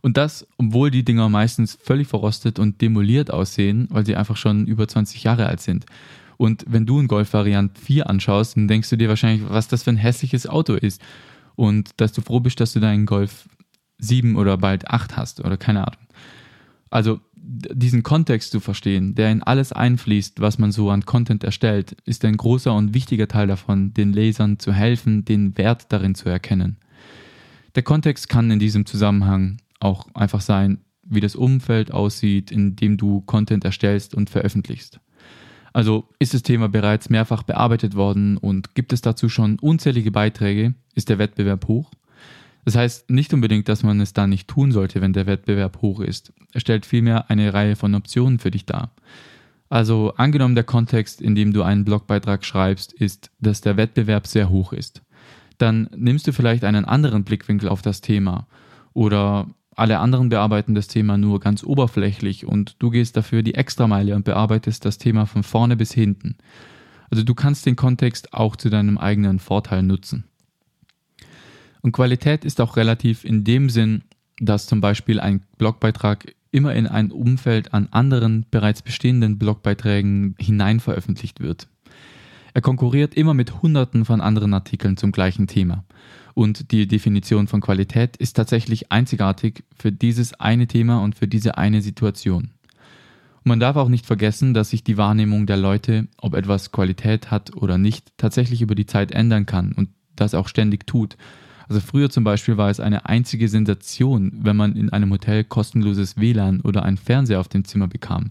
Und 0.00 0.16
das, 0.16 0.46
obwohl 0.56 0.92
die 0.92 1.04
Dinger 1.04 1.28
meistens 1.28 1.76
völlig 1.82 2.06
verrostet 2.06 2.58
und 2.60 2.80
demoliert 2.80 3.32
aussehen, 3.32 3.88
weil 3.90 4.06
sie 4.06 4.16
einfach 4.16 4.36
schon 4.36 4.66
über 4.66 4.86
20 4.86 5.24
Jahre 5.24 5.46
alt 5.46 5.60
sind. 5.60 5.86
Und 6.40 6.64
wenn 6.66 6.86
du 6.86 6.98
ein 6.98 7.06
Golf 7.06 7.34
Variant 7.34 7.78
4 7.78 8.08
anschaust, 8.08 8.56
dann 8.56 8.66
denkst 8.66 8.88
du 8.88 8.96
dir 8.96 9.10
wahrscheinlich, 9.10 9.46
was 9.50 9.68
das 9.68 9.82
für 9.82 9.90
ein 9.90 9.98
hässliches 9.98 10.46
Auto 10.46 10.72
ist. 10.72 11.02
Und 11.54 11.90
dass 11.98 12.14
du 12.14 12.22
froh 12.22 12.40
bist, 12.40 12.60
dass 12.60 12.72
du 12.72 12.80
deinen 12.80 13.04
Golf 13.04 13.46
7 13.98 14.36
oder 14.36 14.56
bald 14.56 14.88
8 14.88 15.18
hast 15.18 15.44
oder 15.44 15.58
keine 15.58 15.86
Ahnung. 15.86 16.00
Also 16.88 17.20
diesen 17.36 18.02
Kontext 18.02 18.52
zu 18.52 18.60
verstehen, 18.60 19.14
der 19.14 19.30
in 19.30 19.42
alles 19.42 19.74
einfließt, 19.74 20.40
was 20.40 20.56
man 20.56 20.72
so 20.72 20.88
an 20.88 21.04
Content 21.04 21.44
erstellt, 21.44 21.94
ist 22.06 22.24
ein 22.24 22.38
großer 22.38 22.72
und 22.74 22.94
wichtiger 22.94 23.28
Teil 23.28 23.48
davon, 23.48 23.92
den 23.92 24.14
Lesern 24.14 24.58
zu 24.58 24.72
helfen, 24.72 25.26
den 25.26 25.58
Wert 25.58 25.92
darin 25.92 26.14
zu 26.14 26.30
erkennen. 26.30 26.78
Der 27.74 27.82
Kontext 27.82 28.30
kann 28.30 28.50
in 28.50 28.58
diesem 28.58 28.86
Zusammenhang 28.86 29.58
auch 29.78 30.06
einfach 30.14 30.40
sein, 30.40 30.78
wie 31.02 31.20
das 31.20 31.36
Umfeld 31.36 31.92
aussieht, 31.92 32.50
in 32.50 32.76
dem 32.76 32.96
du 32.96 33.20
Content 33.20 33.62
erstellst 33.66 34.14
und 34.14 34.30
veröffentlichst. 34.30 35.00
Also 35.72 36.08
ist 36.18 36.34
das 36.34 36.42
Thema 36.42 36.68
bereits 36.68 37.10
mehrfach 37.10 37.42
bearbeitet 37.42 37.94
worden 37.94 38.36
und 38.36 38.74
gibt 38.74 38.92
es 38.92 39.00
dazu 39.00 39.28
schon 39.28 39.58
unzählige 39.58 40.10
Beiträge, 40.10 40.74
ist 40.94 41.08
der 41.08 41.18
Wettbewerb 41.18 41.68
hoch. 41.68 41.90
Das 42.64 42.76
heißt 42.76 43.10
nicht 43.10 43.32
unbedingt, 43.32 43.68
dass 43.68 43.82
man 43.82 44.00
es 44.00 44.12
dann 44.12 44.30
nicht 44.30 44.48
tun 44.48 44.72
sollte, 44.72 45.00
wenn 45.00 45.12
der 45.12 45.26
Wettbewerb 45.26 45.80
hoch 45.80 46.00
ist. 46.00 46.32
Er 46.52 46.60
stellt 46.60 46.86
vielmehr 46.86 47.30
eine 47.30 47.54
Reihe 47.54 47.76
von 47.76 47.94
Optionen 47.94 48.38
für 48.38 48.50
dich 48.50 48.66
dar. 48.66 48.92
Also 49.68 50.14
angenommen 50.16 50.56
der 50.56 50.64
Kontext, 50.64 51.20
in 51.20 51.34
dem 51.34 51.52
du 51.52 51.62
einen 51.62 51.84
Blogbeitrag 51.84 52.44
schreibst, 52.44 52.92
ist, 52.92 53.30
dass 53.40 53.60
der 53.60 53.76
Wettbewerb 53.76 54.26
sehr 54.26 54.50
hoch 54.50 54.72
ist. 54.72 55.02
Dann 55.58 55.88
nimmst 55.94 56.26
du 56.26 56.32
vielleicht 56.32 56.64
einen 56.64 56.84
anderen 56.84 57.22
Blickwinkel 57.22 57.68
auf 57.68 57.80
das 57.80 58.00
Thema 58.00 58.46
oder 58.92 59.46
alle 59.80 59.98
anderen 59.98 60.28
bearbeiten 60.28 60.74
das 60.74 60.88
Thema 60.88 61.16
nur 61.16 61.40
ganz 61.40 61.64
oberflächlich 61.64 62.44
und 62.44 62.76
du 62.80 62.90
gehst 62.90 63.16
dafür 63.16 63.42
die 63.42 63.54
Extrameile 63.54 64.14
und 64.14 64.26
bearbeitest 64.26 64.84
das 64.84 64.98
Thema 64.98 65.24
von 65.24 65.42
vorne 65.42 65.74
bis 65.74 65.92
hinten. 65.92 66.36
Also 67.10 67.24
du 67.24 67.34
kannst 67.34 67.64
den 67.64 67.76
Kontext 67.76 68.34
auch 68.34 68.56
zu 68.56 68.68
deinem 68.68 68.98
eigenen 68.98 69.38
Vorteil 69.38 69.82
nutzen. 69.82 70.24
Und 71.80 71.92
Qualität 71.92 72.44
ist 72.44 72.60
auch 72.60 72.76
relativ 72.76 73.24
in 73.24 73.42
dem 73.42 73.70
Sinn, 73.70 74.02
dass 74.38 74.66
zum 74.66 74.82
Beispiel 74.82 75.18
ein 75.18 75.42
Blogbeitrag 75.56 76.34
immer 76.50 76.74
in 76.74 76.86
ein 76.86 77.10
Umfeld 77.10 77.72
an 77.72 77.88
anderen 77.90 78.44
bereits 78.50 78.82
bestehenden 78.82 79.38
Blogbeiträgen 79.38 80.34
hinein 80.38 80.80
veröffentlicht 80.80 81.40
wird. 81.40 81.68
Er 82.52 82.60
konkurriert 82.60 83.14
immer 83.14 83.32
mit 83.32 83.62
Hunderten 83.62 84.04
von 84.04 84.20
anderen 84.20 84.52
Artikeln 84.52 84.98
zum 84.98 85.10
gleichen 85.10 85.46
Thema. 85.46 85.84
Und 86.40 86.72
die 86.72 86.88
Definition 86.88 87.48
von 87.48 87.60
Qualität 87.60 88.16
ist 88.16 88.32
tatsächlich 88.32 88.90
einzigartig 88.90 89.62
für 89.76 89.92
dieses 89.92 90.32
eine 90.40 90.66
Thema 90.66 91.02
und 91.02 91.14
für 91.14 91.28
diese 91.28 91.58
eine 91.58 91.82
Situation. 91.82 92.44
Und 92.44 93.44
man 93.44 93.60
darf 93.60 93.76
auch 93.76 93.90
nicht 93.90 94.06
vergessen, 94.06 94.54
dass 94.54 94.70
sich 94.70 94.82
die 94.82 94.96
Wahrnehmung 94.96 95.44
der 95.44 95.58
Leute, 95.58 96.08
ob 96.16 96.32
etwas 96.32 96.72
Qualität 96.72 97.30
hat 97.30 97.54
oder 97.54 97.76
nicht, 97.76 98.16
tatsächlich 98.16 98.62
über 98.62 98.74
die 98.74 98.86
Zeit 98.86 99.12
ändern 99.12 99.44
kann 99.44 99.72
und 99.72 99.90
das 100.16 100.32
auch 100.32 100.48
ständig 100.48 100.86
tut. 100.86 101.18
Also 101.68 101.82
früher 101.82 102.08
zum 102.08 102.24
Beispiel 102.24 102.56
war 102.56 102.70
es 102.70 102.80
eine 102.80 103.04
einzige 103.04 103.46
Sensation, 103.46 104.32
wenn 104.40 104.56
man 104.56 104.76
in 104.76 104.88
einem 104.88 105.12
Hotel 105.12 105.44
kostenloses 105.44 106.16
WLAN 106.16 106.62
oder 106.62 106.84
einen 106.84 106.96
Fernseher 106.96 107.40
auf 107.40 107.48
dem 107.48 107.66
Zimmer 107.66 107.86
bekam. 107.86 108.30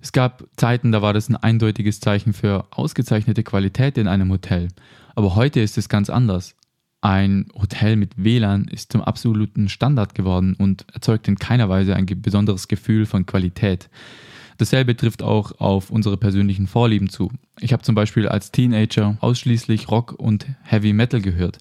Es 0.00 0.12
gab 0.12 0.48
Zeiten, 0.56 0.92
da 0.92 1.02
war 1.02 1.12
das 1.12 1.28
ein 1.28 1.36
eindeutiges 1.36 2.00
Zeichen 2.00 2.32
für 2.32 2.68
ausgezeichnete 2.70 3.42
Qualität 3.42 3.98
in 3.98 4.08
einem 4.08 4.30
Hotel. 4.30 4.68
Aber 5.14 5.34
heute 5.34 5.60
ist 5.60 5.76
es 5.76 5.90
ganz 5.90 6.08
anders. 6.08 6.54
Ein 7.00 7.46
Hotel 7.54 7.96
mit 7.96 8.12
WLAN 8.16 8.66
ist 8.66 8.90
zum 8.90 9.02
absoluten 9.02 9.68
Standard 9.68 10.14
geworden 10.14 10.54
und 10.58 10.84
erzeugt 10.92 11.28
in 11.28 11.36
keiner 11.36 11.68
Weise 11.68 11.94
ein 11.94 12.06
besonderes 12.06 12.66
Gefühl 12.66 13.06
von 13.06 13.24
Qualität. 13.24 13.88
Dasselbe 14.56 14.96
trifft 14.96 15.22
auch 15.22 15.60
auf 15.60 15.90
unsere 15.90 16.16
persönlichen 16.16 16.66
Vorlieben 16.66 17.08
zu. 17.08 17.30
Ich 17.60 17.72
habe 17.72 17.84
zum 17.84 17.94
Beispiel 17.94 18.26
als 18.28 18.50
Teenager 18.50 19.16
ausschließlich 19.20 19.88
Rock 19.88 20.14
und 20.18 20.46
Heavy 20.64 20.92
Metal 20.92 21.20
gehört. 21.20 21.58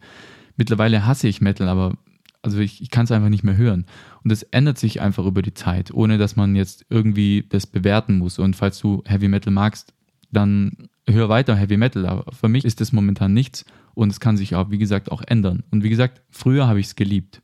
Mittlerweile 0.56 1.06
hasse 1.06 1.28
ich 1.28 1.39
Metal, 1.39 1.69
aber 1.69 1.93
also 2.41 2.58
ich, 2.58 2.82
ich 2.82 2.89
kann 2.89 3.04
es 3.04 3.12
einfach 3.12 3.30
nicht 3.30 3.43
mehr 3.43 3.58
hören. 3.58 3.86
Und 4.23 4.32
das 4.32 4.41
ändert 4.41 4.80
sich 4.80 5.02
einfach 5.02 5.26
über 5.26 5.43
die 5.43 5.54
Zeit, 5.54 5.93
ohne 5.93 6.17
dass 6.17 6.36
man 6.36 6.56
jetzt 6.56 6.86
irgendwie 6.89 7.45
das 7.47 7.67
bewerten 7.67 8.17
muss. 8.17 8.39
Und 8.39 8.56
falls 8.56 8.80
du 8.80 9.04
Heavy 9.06 9.28
Metal 9.28 9.54
magst, 9.54 9.93
dann 10.32 10.89
hör 11.10 11.30
weiter 11.30 11.56
Heavy 11.56 11.78
Metal. 11.78 12.06
Aber 12.06 12.32
für 12.32 12.48
mich 12.48 12.65
ist 12.65 12.82
das 12.82 12.91
momentan 12.91 13.34
nichts 13.34 13.65
und 13.93 14.12
es 14.12 14.20
kann 14.20 14.38
sich 14.38 14.56
auch, 14.56 14.70
wie 14.70 14.78
gesagt, 14.78 15.12
auch 15.12 15.22
ändern. 15.26 15.63
Und 15.72 15.84
wie 15.84 15.89
gesagt, 15.89 16.22
früher 16.30 16.67
habe 16.67 16.80
ich 16.80 16.88
es 16.88 16.96
geliebt. 16.96 17.41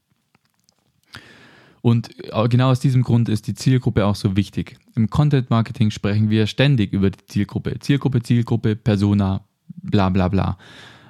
Und 1.81 2.11
äh, 2.31 2.47
genau 2.47 2.69
aus 2.71 2.79
diesem 2.79 3.03
Grund 3.03 3.27
ist 3.27 3.47
die 3.47 3.55
Zielgruppe 3.55 4.05
auch 4.05 4.15
so 4.15 4.37
wichtig. 4.37 4.77
Im 4.95 5.09
Content 5.09 5.49
Marketing 5.49 5.91
sprechen 5.91 6.29
wir 6.29 6.47
ständig 6.47 6.93
über 6.93 7.09
die 7.09 7.25
Zielgruppe. 7.27 7.77
Zielgruppe, 7.79 8.21
Zielgruppe, 8.21 8.75
Persona, 8.75 9.45
bla 9.67 10.09
bla 10.09 10.29
bla. 10.29 10.57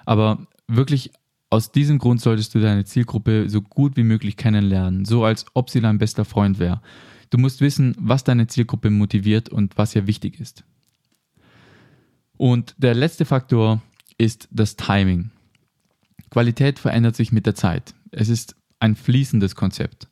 Aber 0.06 0.48
wirklich 0.68 1.12
aus 1.52 1.72
diesem 1.72 2.00
Grund 2.00 2.22
solltest 2.22 2.56
du 2.56 2.60
deine 2.60 2.86
Zielgruppe 2.86 3.48
so 3.50 3.62
gut 3.62 3.96
wie 3.96 4.04
möglich 4.04 4.36
kennenlernen, 4.36 5.06
so 5.06 5.24
als 5.24 5.46
ob 5.54 5.70
sie 5.70 5.82
dein 5.82 6.00
bester 6.00 6.26
Freund 6.26 6.58
wäre. 6.58 6.82
Du 7.30 7.38
musst 7.38 7.62
wissen, 7.62 7.96
was 8.00 8.24
deine 8.24 8.48
Zielgruppe 8.48 8.90
motiviert 8.90 9.50
und 9.50 9.78
was 9.78 9.96
ihr 9.96 10.08
wichtig 10.08 10.40
ist. 10.40 10.64
Und 12.44 12.76
der 12.78 12.94
letzte 12.94 13.24
Faktor 13.24 13.82
ist 14.18 14.50
das 14.52 14.76
Timing. 14.76 15.32
Qualität 16.30 16.78
verändert 16.78 17.16
sich 17.16 17.32
mit 17.32 17.46
der 17.46 17.56
Zeit. 17.56 17.96
Es 18.12 18.28
ist 18.28 18.58
ein 18.82 18.98
fließendes 18.98 19.56
Konzept. 19.56 20.10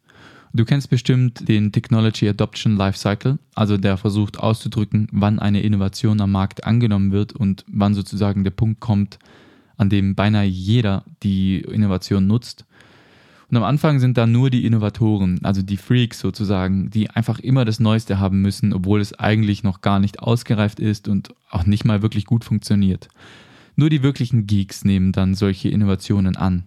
Du 0.54 0.64
kennst 0.64 0.90
bestimmt 0.90 1.50
den 1.50 1.74
Technology 1.74 2.30
Adoption 2.30 2.78
Lifecycle, 2.78 3.38
also 3.54 3.76
der 3.76 3.98
versucht 3.98 4.40
auszudrücken, 4.40 5.10
wann 5.12 5.40
eine 5.40 5.60
Innovation 5.60 6.22
am 6.22 6.32
Markt 6.32 6.64
angenommen 6.64 7.12
wird 7.12 7.34
und 7.34 7.66
wann 7.68 7.96
sozusagen 7.96 8.46
der 8.46 8.52
Punkt 8.52 8.80
kommt, 8.80 9.20
an 9.76 9.90
dem 9.90 10.16
beinahe 10.16 10.46
jeder 10.46 11.04
die 11.24 11.60
Innovation 11.60 12.28
nutzt. 12.28 12.64
Und 13.52 13.58
am 13.58 13.64
Anfang 13.64 14.00
sind 14.00 14.18
da 14.18 14.26
nur 14.28 14.50
die 14.50 14.66
Innovatoren, 14.66 15.44
also 15.44 15.62
die 15.62 15.76
Freaks 15.76 16.20
sozusagen, 16.20 16.90
die 16.90 17.10
einfach 17.10 17.38
immer 17.40 17.66
das 17.66 17.82
Neueste 17.82 18.18
haben 18.18 18.42
müssen, 18.42 18.72
obwohl 18.72 19.02
es 19.02 19.14
eigentlich 19.20 19.62
noch 19.62 19.82
gar 19.82 20.00
nicht 20.00 20.20
ausgereift 20.20 20.80
ist 20.80 21.10
und 21.10 21.36
auch 21.50 21.66
nicht 21.66 21.84
mal 21.84 22.02
wirklich 22.02 22.24
gut 22.24 22.46
funktioniert. 22.46 23.10
Nur 23.76 23.90
die 23.90 24.04
wirklichen 24.04 24.48
Geeks 24.48 24.86
nehmen 24.86 25.12
dann 25.12 25.36
solche 25.36 25.68
Innovationen 25.68 26.38
an. 26.38 26.64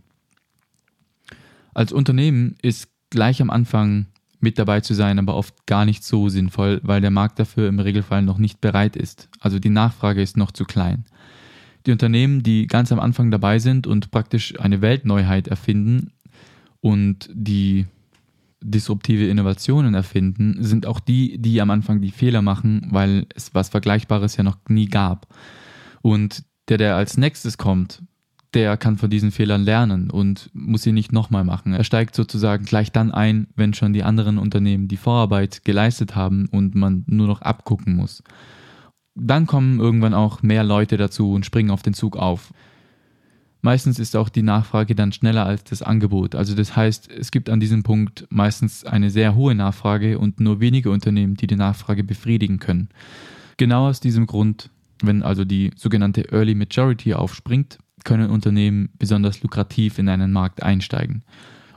Als 1.72 1.90
Unternehmen 1.90 2.56
ist 2.60 2.88
gleich 3.08 3.40
am 3.40 3.48
Anfang 3.48 4.04
mit 4.40 4.58
dabei 4.58 4.82
zu 4.82 4.92
sein, 4.92 5.18
aber 5.18 5.36
oft 5.36 5.66
gar 5.66 5.86
nicht 5.86 6.04
so 6.04 6.28
sinnvoll, 6.28 6.82
weil 6.84 7.00
der 7.00 7.10
Markt 7.10 7.38
dafür 7.38 7.66
im 7.66 7.78
Regelfall 7.80 8.20
noch 8.20 8.36
nicht 8.36 8.60
bereit 8.60 8.94
ist. 8.94 9.30
Also 9.40 9.58
die 9.58 9.70
Nachfrage 9.70 10.20
ist 10.20 10.36
noch 10.36 10.52
zu 10.52 10.66
klein. 10.66 11.06
Die 11.86 11.92
Unternehmen, 11.92 12.42
die 12.42 12.66
ganz 12.66 12.92
am 12.92 13.00
Anfang 13.00 13.30
dabei 13.30 13.58
sind 13.58 13.86
und 13.86 14.10
praktisch 14.10 14.60
eine 14.60 14.82
Weltneuheit 14.82 15.48
erfinden, 15.48 16.10
und 16.84 17.30
die 17.32 17.86
disruptive 18.60 19.26
Innovationen 19.26 19.94
erfinden, 19.94 20.56
sind 20.60 20.84
auch 20.84 21.00
die, 21.00 21.38
die 21.38 21.62
am 21.62 21.70
Anfang 21.70 22.02
die 22.02 22.10
Fehler 22.10 22.42
machen, 22.42 22.88
weil 22.90 23.24
es 23.34 23.54
was 23.54 23.70
Vergleichbares 23.70 24.36
ja 24.36 24.42
noch 24.42 24.58
nie 24.68 24.84
gab. 24.84 25.26
Und 26.02 26.44
der, 26.68 26.76
der 26.76 26.96
als 26.96 27.16
nächstes 27.16 27.56
kommt, 27.56 28.02
der 28.52 28.76
kann 28.76 28.98
von 28.98 29.08
diesen 29.08 29.30
Fehlern 29.30 29.64
lernen 29.64 30.10
und 30.10 30.50
muss 30.52 30.82
sie 30.82 30.92
nicht 30.92 31.10
nochmal 31.10 31.42
machen. 31.42 31.72
Er 31.72 31.84
steigt 31.84 32.14
sozusagen 32.14 32.66
gleich 32.66 32.92
dann 32.92 33.12
ein, 33.12 33.46
wenn 33.56 33.72
schon 33.72 33.94
die 33.94 34.02
anderen 34.02 34.36
Unternehmen 34.36 34.86
die 34.86 34.98
Vorarbeit 34.98 35.64
geleistet 35.64 36.14
haben 36.14 36.50
und 36.50 36.74
man 36.74 37.04
nur 37.06 37.28
noch 37.28 37.40
abgucken 37.40 37.96
muss. 37.96 38.22
Dann 39.14 39.46
kommen 39.46 39.80
irgendwann 39.80 40.12
auch 40.12 40.42
mehr 40.42 40.64
Leute 40.64 40.98
dazu 40.98 41.32
und 41.32 41.46
springen 41.46 41.70
auf 41.70 41.82
den 41.82 41.94
Zug 41.94 42.18
auf. 42.18 42.52
Meistens 43.64 43.98
ist 43.98 44.14
auch 44.14 44.28
die 44.28 44.42
Nachfrage 44.42 44.94
dann 44.94 45.10
schneller 45.10 45.46
als 45.46 45.64
das 45.64 45.80
Angebot. 45.80 46.34
Also 46.34 46.54
das 46.54 46.76
heißt, 46.76 47.10
es 47.10 47.30
gibt 47.30 47.48
an 47.48 47.60
diesem 47.60 47.82
Punkt 47.82 48.26
meistens 48.28 48.84
eine 48.84 49.08
sehr 49.08 49.36
hohe 49.36 49.54
Nachfrage 49.54 50.18
und 50.18 50.38
nur 50.38 50.60
wenige 50.60 50.90
Unternehmen, 50.90 51.34
die 51.34 51.46
die 51.46 51.56
Nachfrage 51.56 52.04
befriedigen 52.04 52.58
können. 52.58 52.90
Genau 53.56 53.88
aus 53.88 54.00
diesem 54.00 54.26
Grund 54.26 54.68
Wenn 55.02 55.22
also 55.22 55.46
die 55.46 55.70
sogenannte 55.76 56.30
Early 56.30 56.54
Majority 56.54 57.14
aufspringt, 57.14 57.78
können 58.04 58.28
Unternehmen 58.28 58.90
besonders 58.98 59.42
lukrativ 59.42 59.98
in 59.98 60.10
einen 60.10 60.30
Markt 60.30 60.62
einsteigen. 60.62 61.22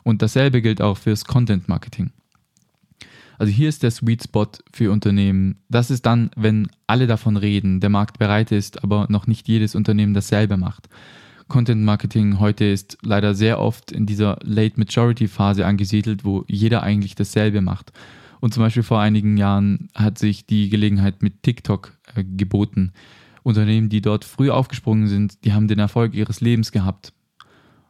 Und 0.03 0.21
dasselbe 0.21 0.61
gilt 0.61 0.81
auch 0.81 0.97
fürs 0.97 1.23
Content 1.23 1.69
Marketing. 1.69 2.11
Also 3.37 3.53
hier 3.53 3.69
ist 3.69 3.81
der 3.81 3.91
Sweet 3.91 4.23
Spot 4.23 4.49
für 4.73 4.91
Unternehmen. 4.91 5.55
Das 5.69 5.89
ist 5.89 6.05
dann, 6.05 6.31
wenn 6.35 6.67
alle 6.85 7.07
davon 7.07 7.37
reden, 7.37 7.79
der 7.79 7.89
Markt 7.89 8.19
bereit 8.19 8.51
ist, 8.51 8.83
aber 8.83 9.07
noch 9.09 9.25
nicht 9.25 9.47
jedes 9.47 9.73
Unternehmen 9.73 10.13
dasselbe 10.13 10.57
macht. 10.57 10.89
Content 11.47 11.83
Marketing 11.83 12.39
heute 12.39 12.65
ist 12.65 12.97
leider 13.01 13.33
sehr 13.33 13.59
oft 13.59 13.91
in 13.91 14.05
dieser 14.05 14.37
Late 14.43 14.77
Majority 14.77 15.27
Phase 15.27 15.65
angesiedelt, 15.65 16.25
wo 16.25 16.43
jeder 16.47 16.83
eigentlich 16.83 17.15
dasselbe 17.15 17.61
macht. 17.61 17.91
Und 18.39 18.53
zum 18.53 18.63
Beispiel 18.63 18.83
vor 18.83 18.99
einigen 18.99 19.37
Jahren 19.37 19.89
hat 19.95 20.17
sich 20.17 20.45
die 20.45 20.69
Gelegenheit 20.69 21.23
mit 21.23 21.43
TikTok 21.43 21.97
äh, 22.15 22.23
geboten. 22.23 22.91
Unternehmen, 23.43 23.89
die 23.89 24.01
dort 24.01 24.25
früh 24.25 24.49
aufgesprungen 24.49 25.07
sind, 25.07 25.43
die 25.45 25.53
haben 25.53 25.67
den 25.67 25.79
Erfolg 25.79 26.13
ihres 26.13 26.41
Lebens 26.41 26.71
gehabt. 26.71 27.13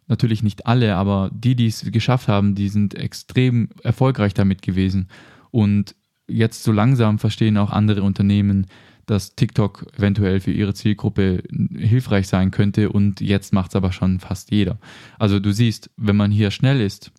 Natürlich 0.08 0.44
nicht 0.44 0.68
alle, 0.68 0.96
aber 0.96 1.30
die, 1.34 1.56
die 1.56 1.68
es 1.68 1.92
geschafft 1.92 2.28
haben, 2.28 2.56
die 2.56 2.70
sind 2.70 2.96
extrem 2.96 3.70
erfolgreich 3.84 4.34
damit 4.34 4.62
gewesen. 4.62 5.10
Und 5.52 5.96
jetzt 6.28 6.64
so 6.64 6.72
langsam 6.72 7.20
verstehen 7.20 7.58
auch 7.58 7.72
andere 7.72 8.04
Unternehmen, 8.04 8.68
dass 9.08 9.36
TikTok 9.36 9.88
eventuell 9.98 10.40
für 10.40 10.52
ihre 10.52 10.74
Zielgruppe 10.74 11.42
hilfreich 11.76 12.28
sein 12.28 12.52
könnte 12.52 12.92
und 12.92 13.22
jetzt 13.22 13.54
macht 13.54 13.72
es 13.72 13.76
aber 13.76 13.92
schon 13.92 14.20
fast 14.20 14.52
jeder. 14.52 14.78
Also 15.18 15.40
du 15.40 15.52
siehst, 15.52 15.90
wenn 15.98 16.18
man 16.18 16.30
hier 16.30 16.52
schnell 16.52 16.82
ist, 16.82 17.12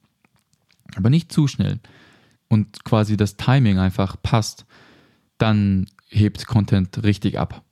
aber 0.95 1.11
nicht 1.11 1.33
zu 1.33 1.49
schnell 1.49 1.81
und 2.49 2.85
quasi 2.85 3.17
das 3.17 3.37
Timing 3.37 3.79
einfach 3.79 4.17
passt, 4.23 4.67
dann 5.39 5.87
hebt 6.09 6.47
Content 6.47 7.03
richtig 7.03 7.39
ab. 7.39 7.63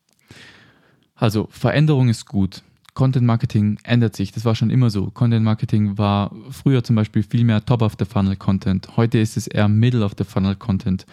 Also 1.15 1.49
Veränderung 1.51 2.09
ist 2.09 2.27
gut. 2.27 2.63
Content 2.95 3.27
Marketing 3.27 3.79
ändert 3.85 4.17
sich. 4.17 4.33
Das 4.33 4.47
war 4.47 4.55
schon 4.55 4.71
immer 4.71 4.89
so. 4.89 5.11
Content 5.11 5.45
Marketing 5.45 5.99
war 5.99 6.35
früher 6.51 6.83
zum 6.83 6.97
Beispiel 6.97 7.23
viel 7.23 7.45
mehr 7.45 7.65
Top 7.65 7.83
of 7.83 7.97
the 7.99 8.07
Funnel 8.07 8.37
Content. 8.37 8.97
Heute 8.97 9.19
ist 9.19 9.37
es 9.37 9.47
eher 9.47 9.69
Middle 9.69 10.05
of 10.05 10.15
the 10.17 10.25
Funnel 10.25 10.57
Content. 10.57 11.05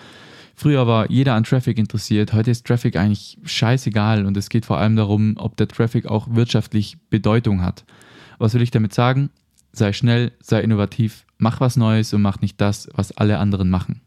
Früher 0.55 0.85
war 0.85 1.09
jeder 1.09 1.33
an 1.33 1.43
Traffic 1.43 1.77
interessiert, 1.77 2.33
heute 2.33 2.51
ist 2.51 2.65
Traffic 2.65 2.95
eigentlich 2.95 3.39
scheißegal 3.43 4.25
und 4.25 4.37
es 4.37 4.49
geht 4.49 4.65
vor 4.65 4.77
allem 4.77 4.95
darum, 4.95 5.35
ob 5.37 5.57
der 5.57 5.67
Traffic 5.67 6.05
auch 6.05 6.27
wirtschaftlich 6.31 6.97
Bedeutung 7.09 7.63
hat. 7.63 7.85
Was 8.37 8.53
will 8.53 8.61
ich 8.61 8.71
damit 8.71 8.93
sagen? 8.93 9.29
Sei 9.71 9.93
schnell, 9.93 10.31
sei 10.39 10.61
innovativ, 10.61 11.25
mach 11.37 11.59
was 11.59 11.75
Neues 11.75 12.13
und 12.13 12.21
mach 12.21 12.41
nicht 12.41 12.61
das, 12.61 12.87
was 12.93 13.11
alle 13.11 13.39
anderen 13.39 13.69
machen. 13.69 14.01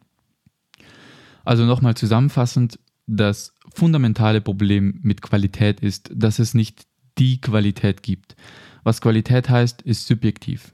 Also 1.44 1.64
nochmal 1.64 1.96
zusammenfassend, 1.96 2.78
das 3.06 3.54
fundamentale 3.74 4.40
Problem 4.40 4.98
mit 5.02 5.22
Qualität 5.22 5.80
ist, 5.80 6.10
dass 6.14 6.38
es 6.38 6.54
nicht 6.54 6.86
die 7.18 7.40
Qualität 7.40 8.02
gibt. 8.02 8.36
Was 8.84 9.00
Qualität 9.00 9.48
heißt, 9.48 9.82
ist 9.82 10.06
subjektiv. 10.06 10.72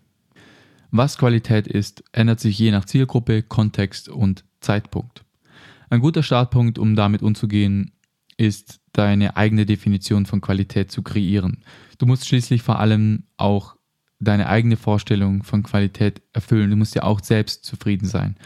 Was 0.90 1.16
Qualität 1.16 1.66
ist, 1.66 2.04
ändert 2.12 2.40
sich 2.40 2.58
je 2.58 2.70
nach 2.70 2.84
Zielgruppe, 2.84 3.42
Kontext 3.42 4.08
und 4.08 4.44
Zeitpunkt. 4.60 5.24
Ein 5.92 6.00
guter 6.00 6.22
Startpunkt, 6.22 6.78
um 6.78 6.96
damit 6.96 7.20
umzugehen, 7.20 7.92
ist 8.38 8.80
deine 8.94 9.36
eigene 9.36 9.66
Definition 9.66 10.24
von 10.24 10.40
Qualität 10.40 10.90
zu 10.90 11.02
kreieren. 11.02 11.58
Du 11.98 12.06
musst 12.06 12.26
schließlich 12.26 12.62
vor 12.62 12.78
allem 12.78 13.24
auch 13.36 13.76
deine 14.18 14.48
eigene 14.48 14.78
Vorstellung 14.78 15.42
von 15.42 15.62
Qualität 15.62 16.22
erfüllen. 16.32 16.70
Du 16.70 16.76
musst 16.76 16.94
ja 16.94 17.02
auch 17.02 17.20
selbst 17.22 17.66
zufrieden 17.66 18.06
sein. 18.06 18.36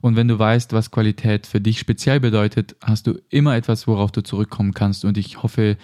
Und 0.00 0.16
wenn 0.16 0.26
du 0.26 0.36
weißt, 0.36 0.72
was 0.72 0.90
Qualität 0.90 1.46
für 1.46 1.60
dich 1.60 1.78
speziell 1.78 2.18
bedeutet, 2.18 2.74
hast 2.82 3.06
du 3.06 3.20
immer 3.30 3.54
etwas, 3.54 3.86
worauf 3.86 4.10
du 4.10 4.24
zurückkommen 4.24 4.74
kannst. 4.74 5.04
Und 5.04 5.16
ich 5.16 5.44
hoffe, 5.44 5.76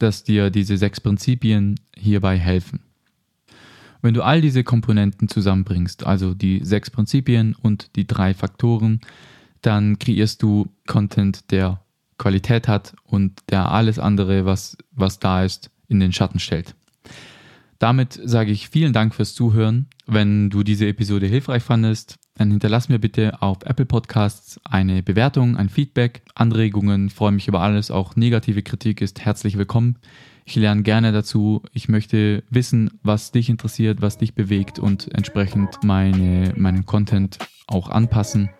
dass 0.00 0.24
dir 0.24 0.50
diese 0.50 0.76
sechs 0.76 1.00
Prinzipien 1.00 1.78
hierbei 1.96 2.36
helfen. 2.36 2.80
Wenn 4.02 4.14
du 4.14 4.22
all 4.22 4.40
diese 4.40 4.64
Komponenten 4.64 5.28
zusammenbringst, 5.28 6.04
also 6.04 6.34
die 6.34 6.64
sechs 6.64 6.90
Prinzipien 6.90 7.54
und 7.62 7.94
die 7.94 8.08
drei 8.08 8.34
Faktoren, 8.34 9.00
dann 9.66 9.98
kreierst 9.98 10.42
du 10.42 10.68
Content, 10.86 11.50
der 11.50 11.80
Qualität 12.18 12.68
hat 12.68 12.94
und 13.04 13.40
der 13.50 13.70
alles 13.70 13.98
andere, 13.98 14.44
was, 14.44 14.76
was 14.92 15.18
da 15.18 15.44
ist, 15.44 15.70
in 15.88 16.00
den 16.00 16.12
Schatten 16.12 16.38
stellt. 16.38 16.74
Damit 17.78 18.18
sage 18.22 18.50
ich 18.52 18.68
vielen 18.68 18.92
Dank 18.92 19.14
fürs 19.14 19.34
Zuhören. 19.34 19.86
Wenn 20.06 20.48
du 20.48 20.62
diese 20.62 20.86
Episode 20.86 21.26
hilfreich 21.26 21.62
fandest, 21.62 22.16
dann 22.34 22.50
hinterlass 22.50 22.88
mir 22.88 22.98
bitte 22.98 23.42
auf 23.42 23.58
Apple 23.64 23.86
Podcasts 23.86 24.60
eine 24.64 25.02
Bewertung, 25.02 25.56
ein 25.56 25.68
Feedback, 25.68 26.22
Anregungen. 26.34 27.10
Freue 27.10 27.32
mich 27.32 27.48
über 27.48 27.60
alles. 27.60 27.90
Auch 27.90 28.16
negative 28.16 28.62
Kritik 28.62 29.00
ist 29.00 29.20
herzlich 29.20 29.58
willkommen. 29.58 29.96
Ich 30.44 30.56
lerne 30.56 30.82
gerne 30.82 31.12
dazu. 31.12 31.62
Ich 31.72 31.88
möchte 31.88 32.44
wissen, 32.50 32.90
was 33.02 33.32
dich 33.32 33.48
interessiert, 33.48 34.02
was 34.02 34.18
dich 34.18 34.34
bewegt 34.34 34.78
und 34.78 35.12
entsprechend 35.14 35.82
meine, 35.82 36.52
meinen 36.56 36.86
Content 36.86 37.38
auch 37.66 37.88
anpassen. 37.88 38.50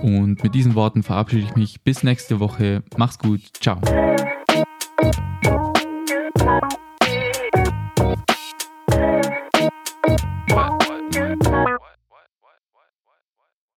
Und 0.00 0.42
mit 0.42 0.54
diesen 0.54 0.74
Worten 0.74 1.02
verabschiede 1.02 1.44
ich 1.44 1.56
mich. 1.56 1.82
Bis 1.82 2.02
nächste 2.02 2.40
Woche. 2.40 2.82
Mach's 2.96 3.18
gut. 3.18 3.40
Ciao. 3.60 3.80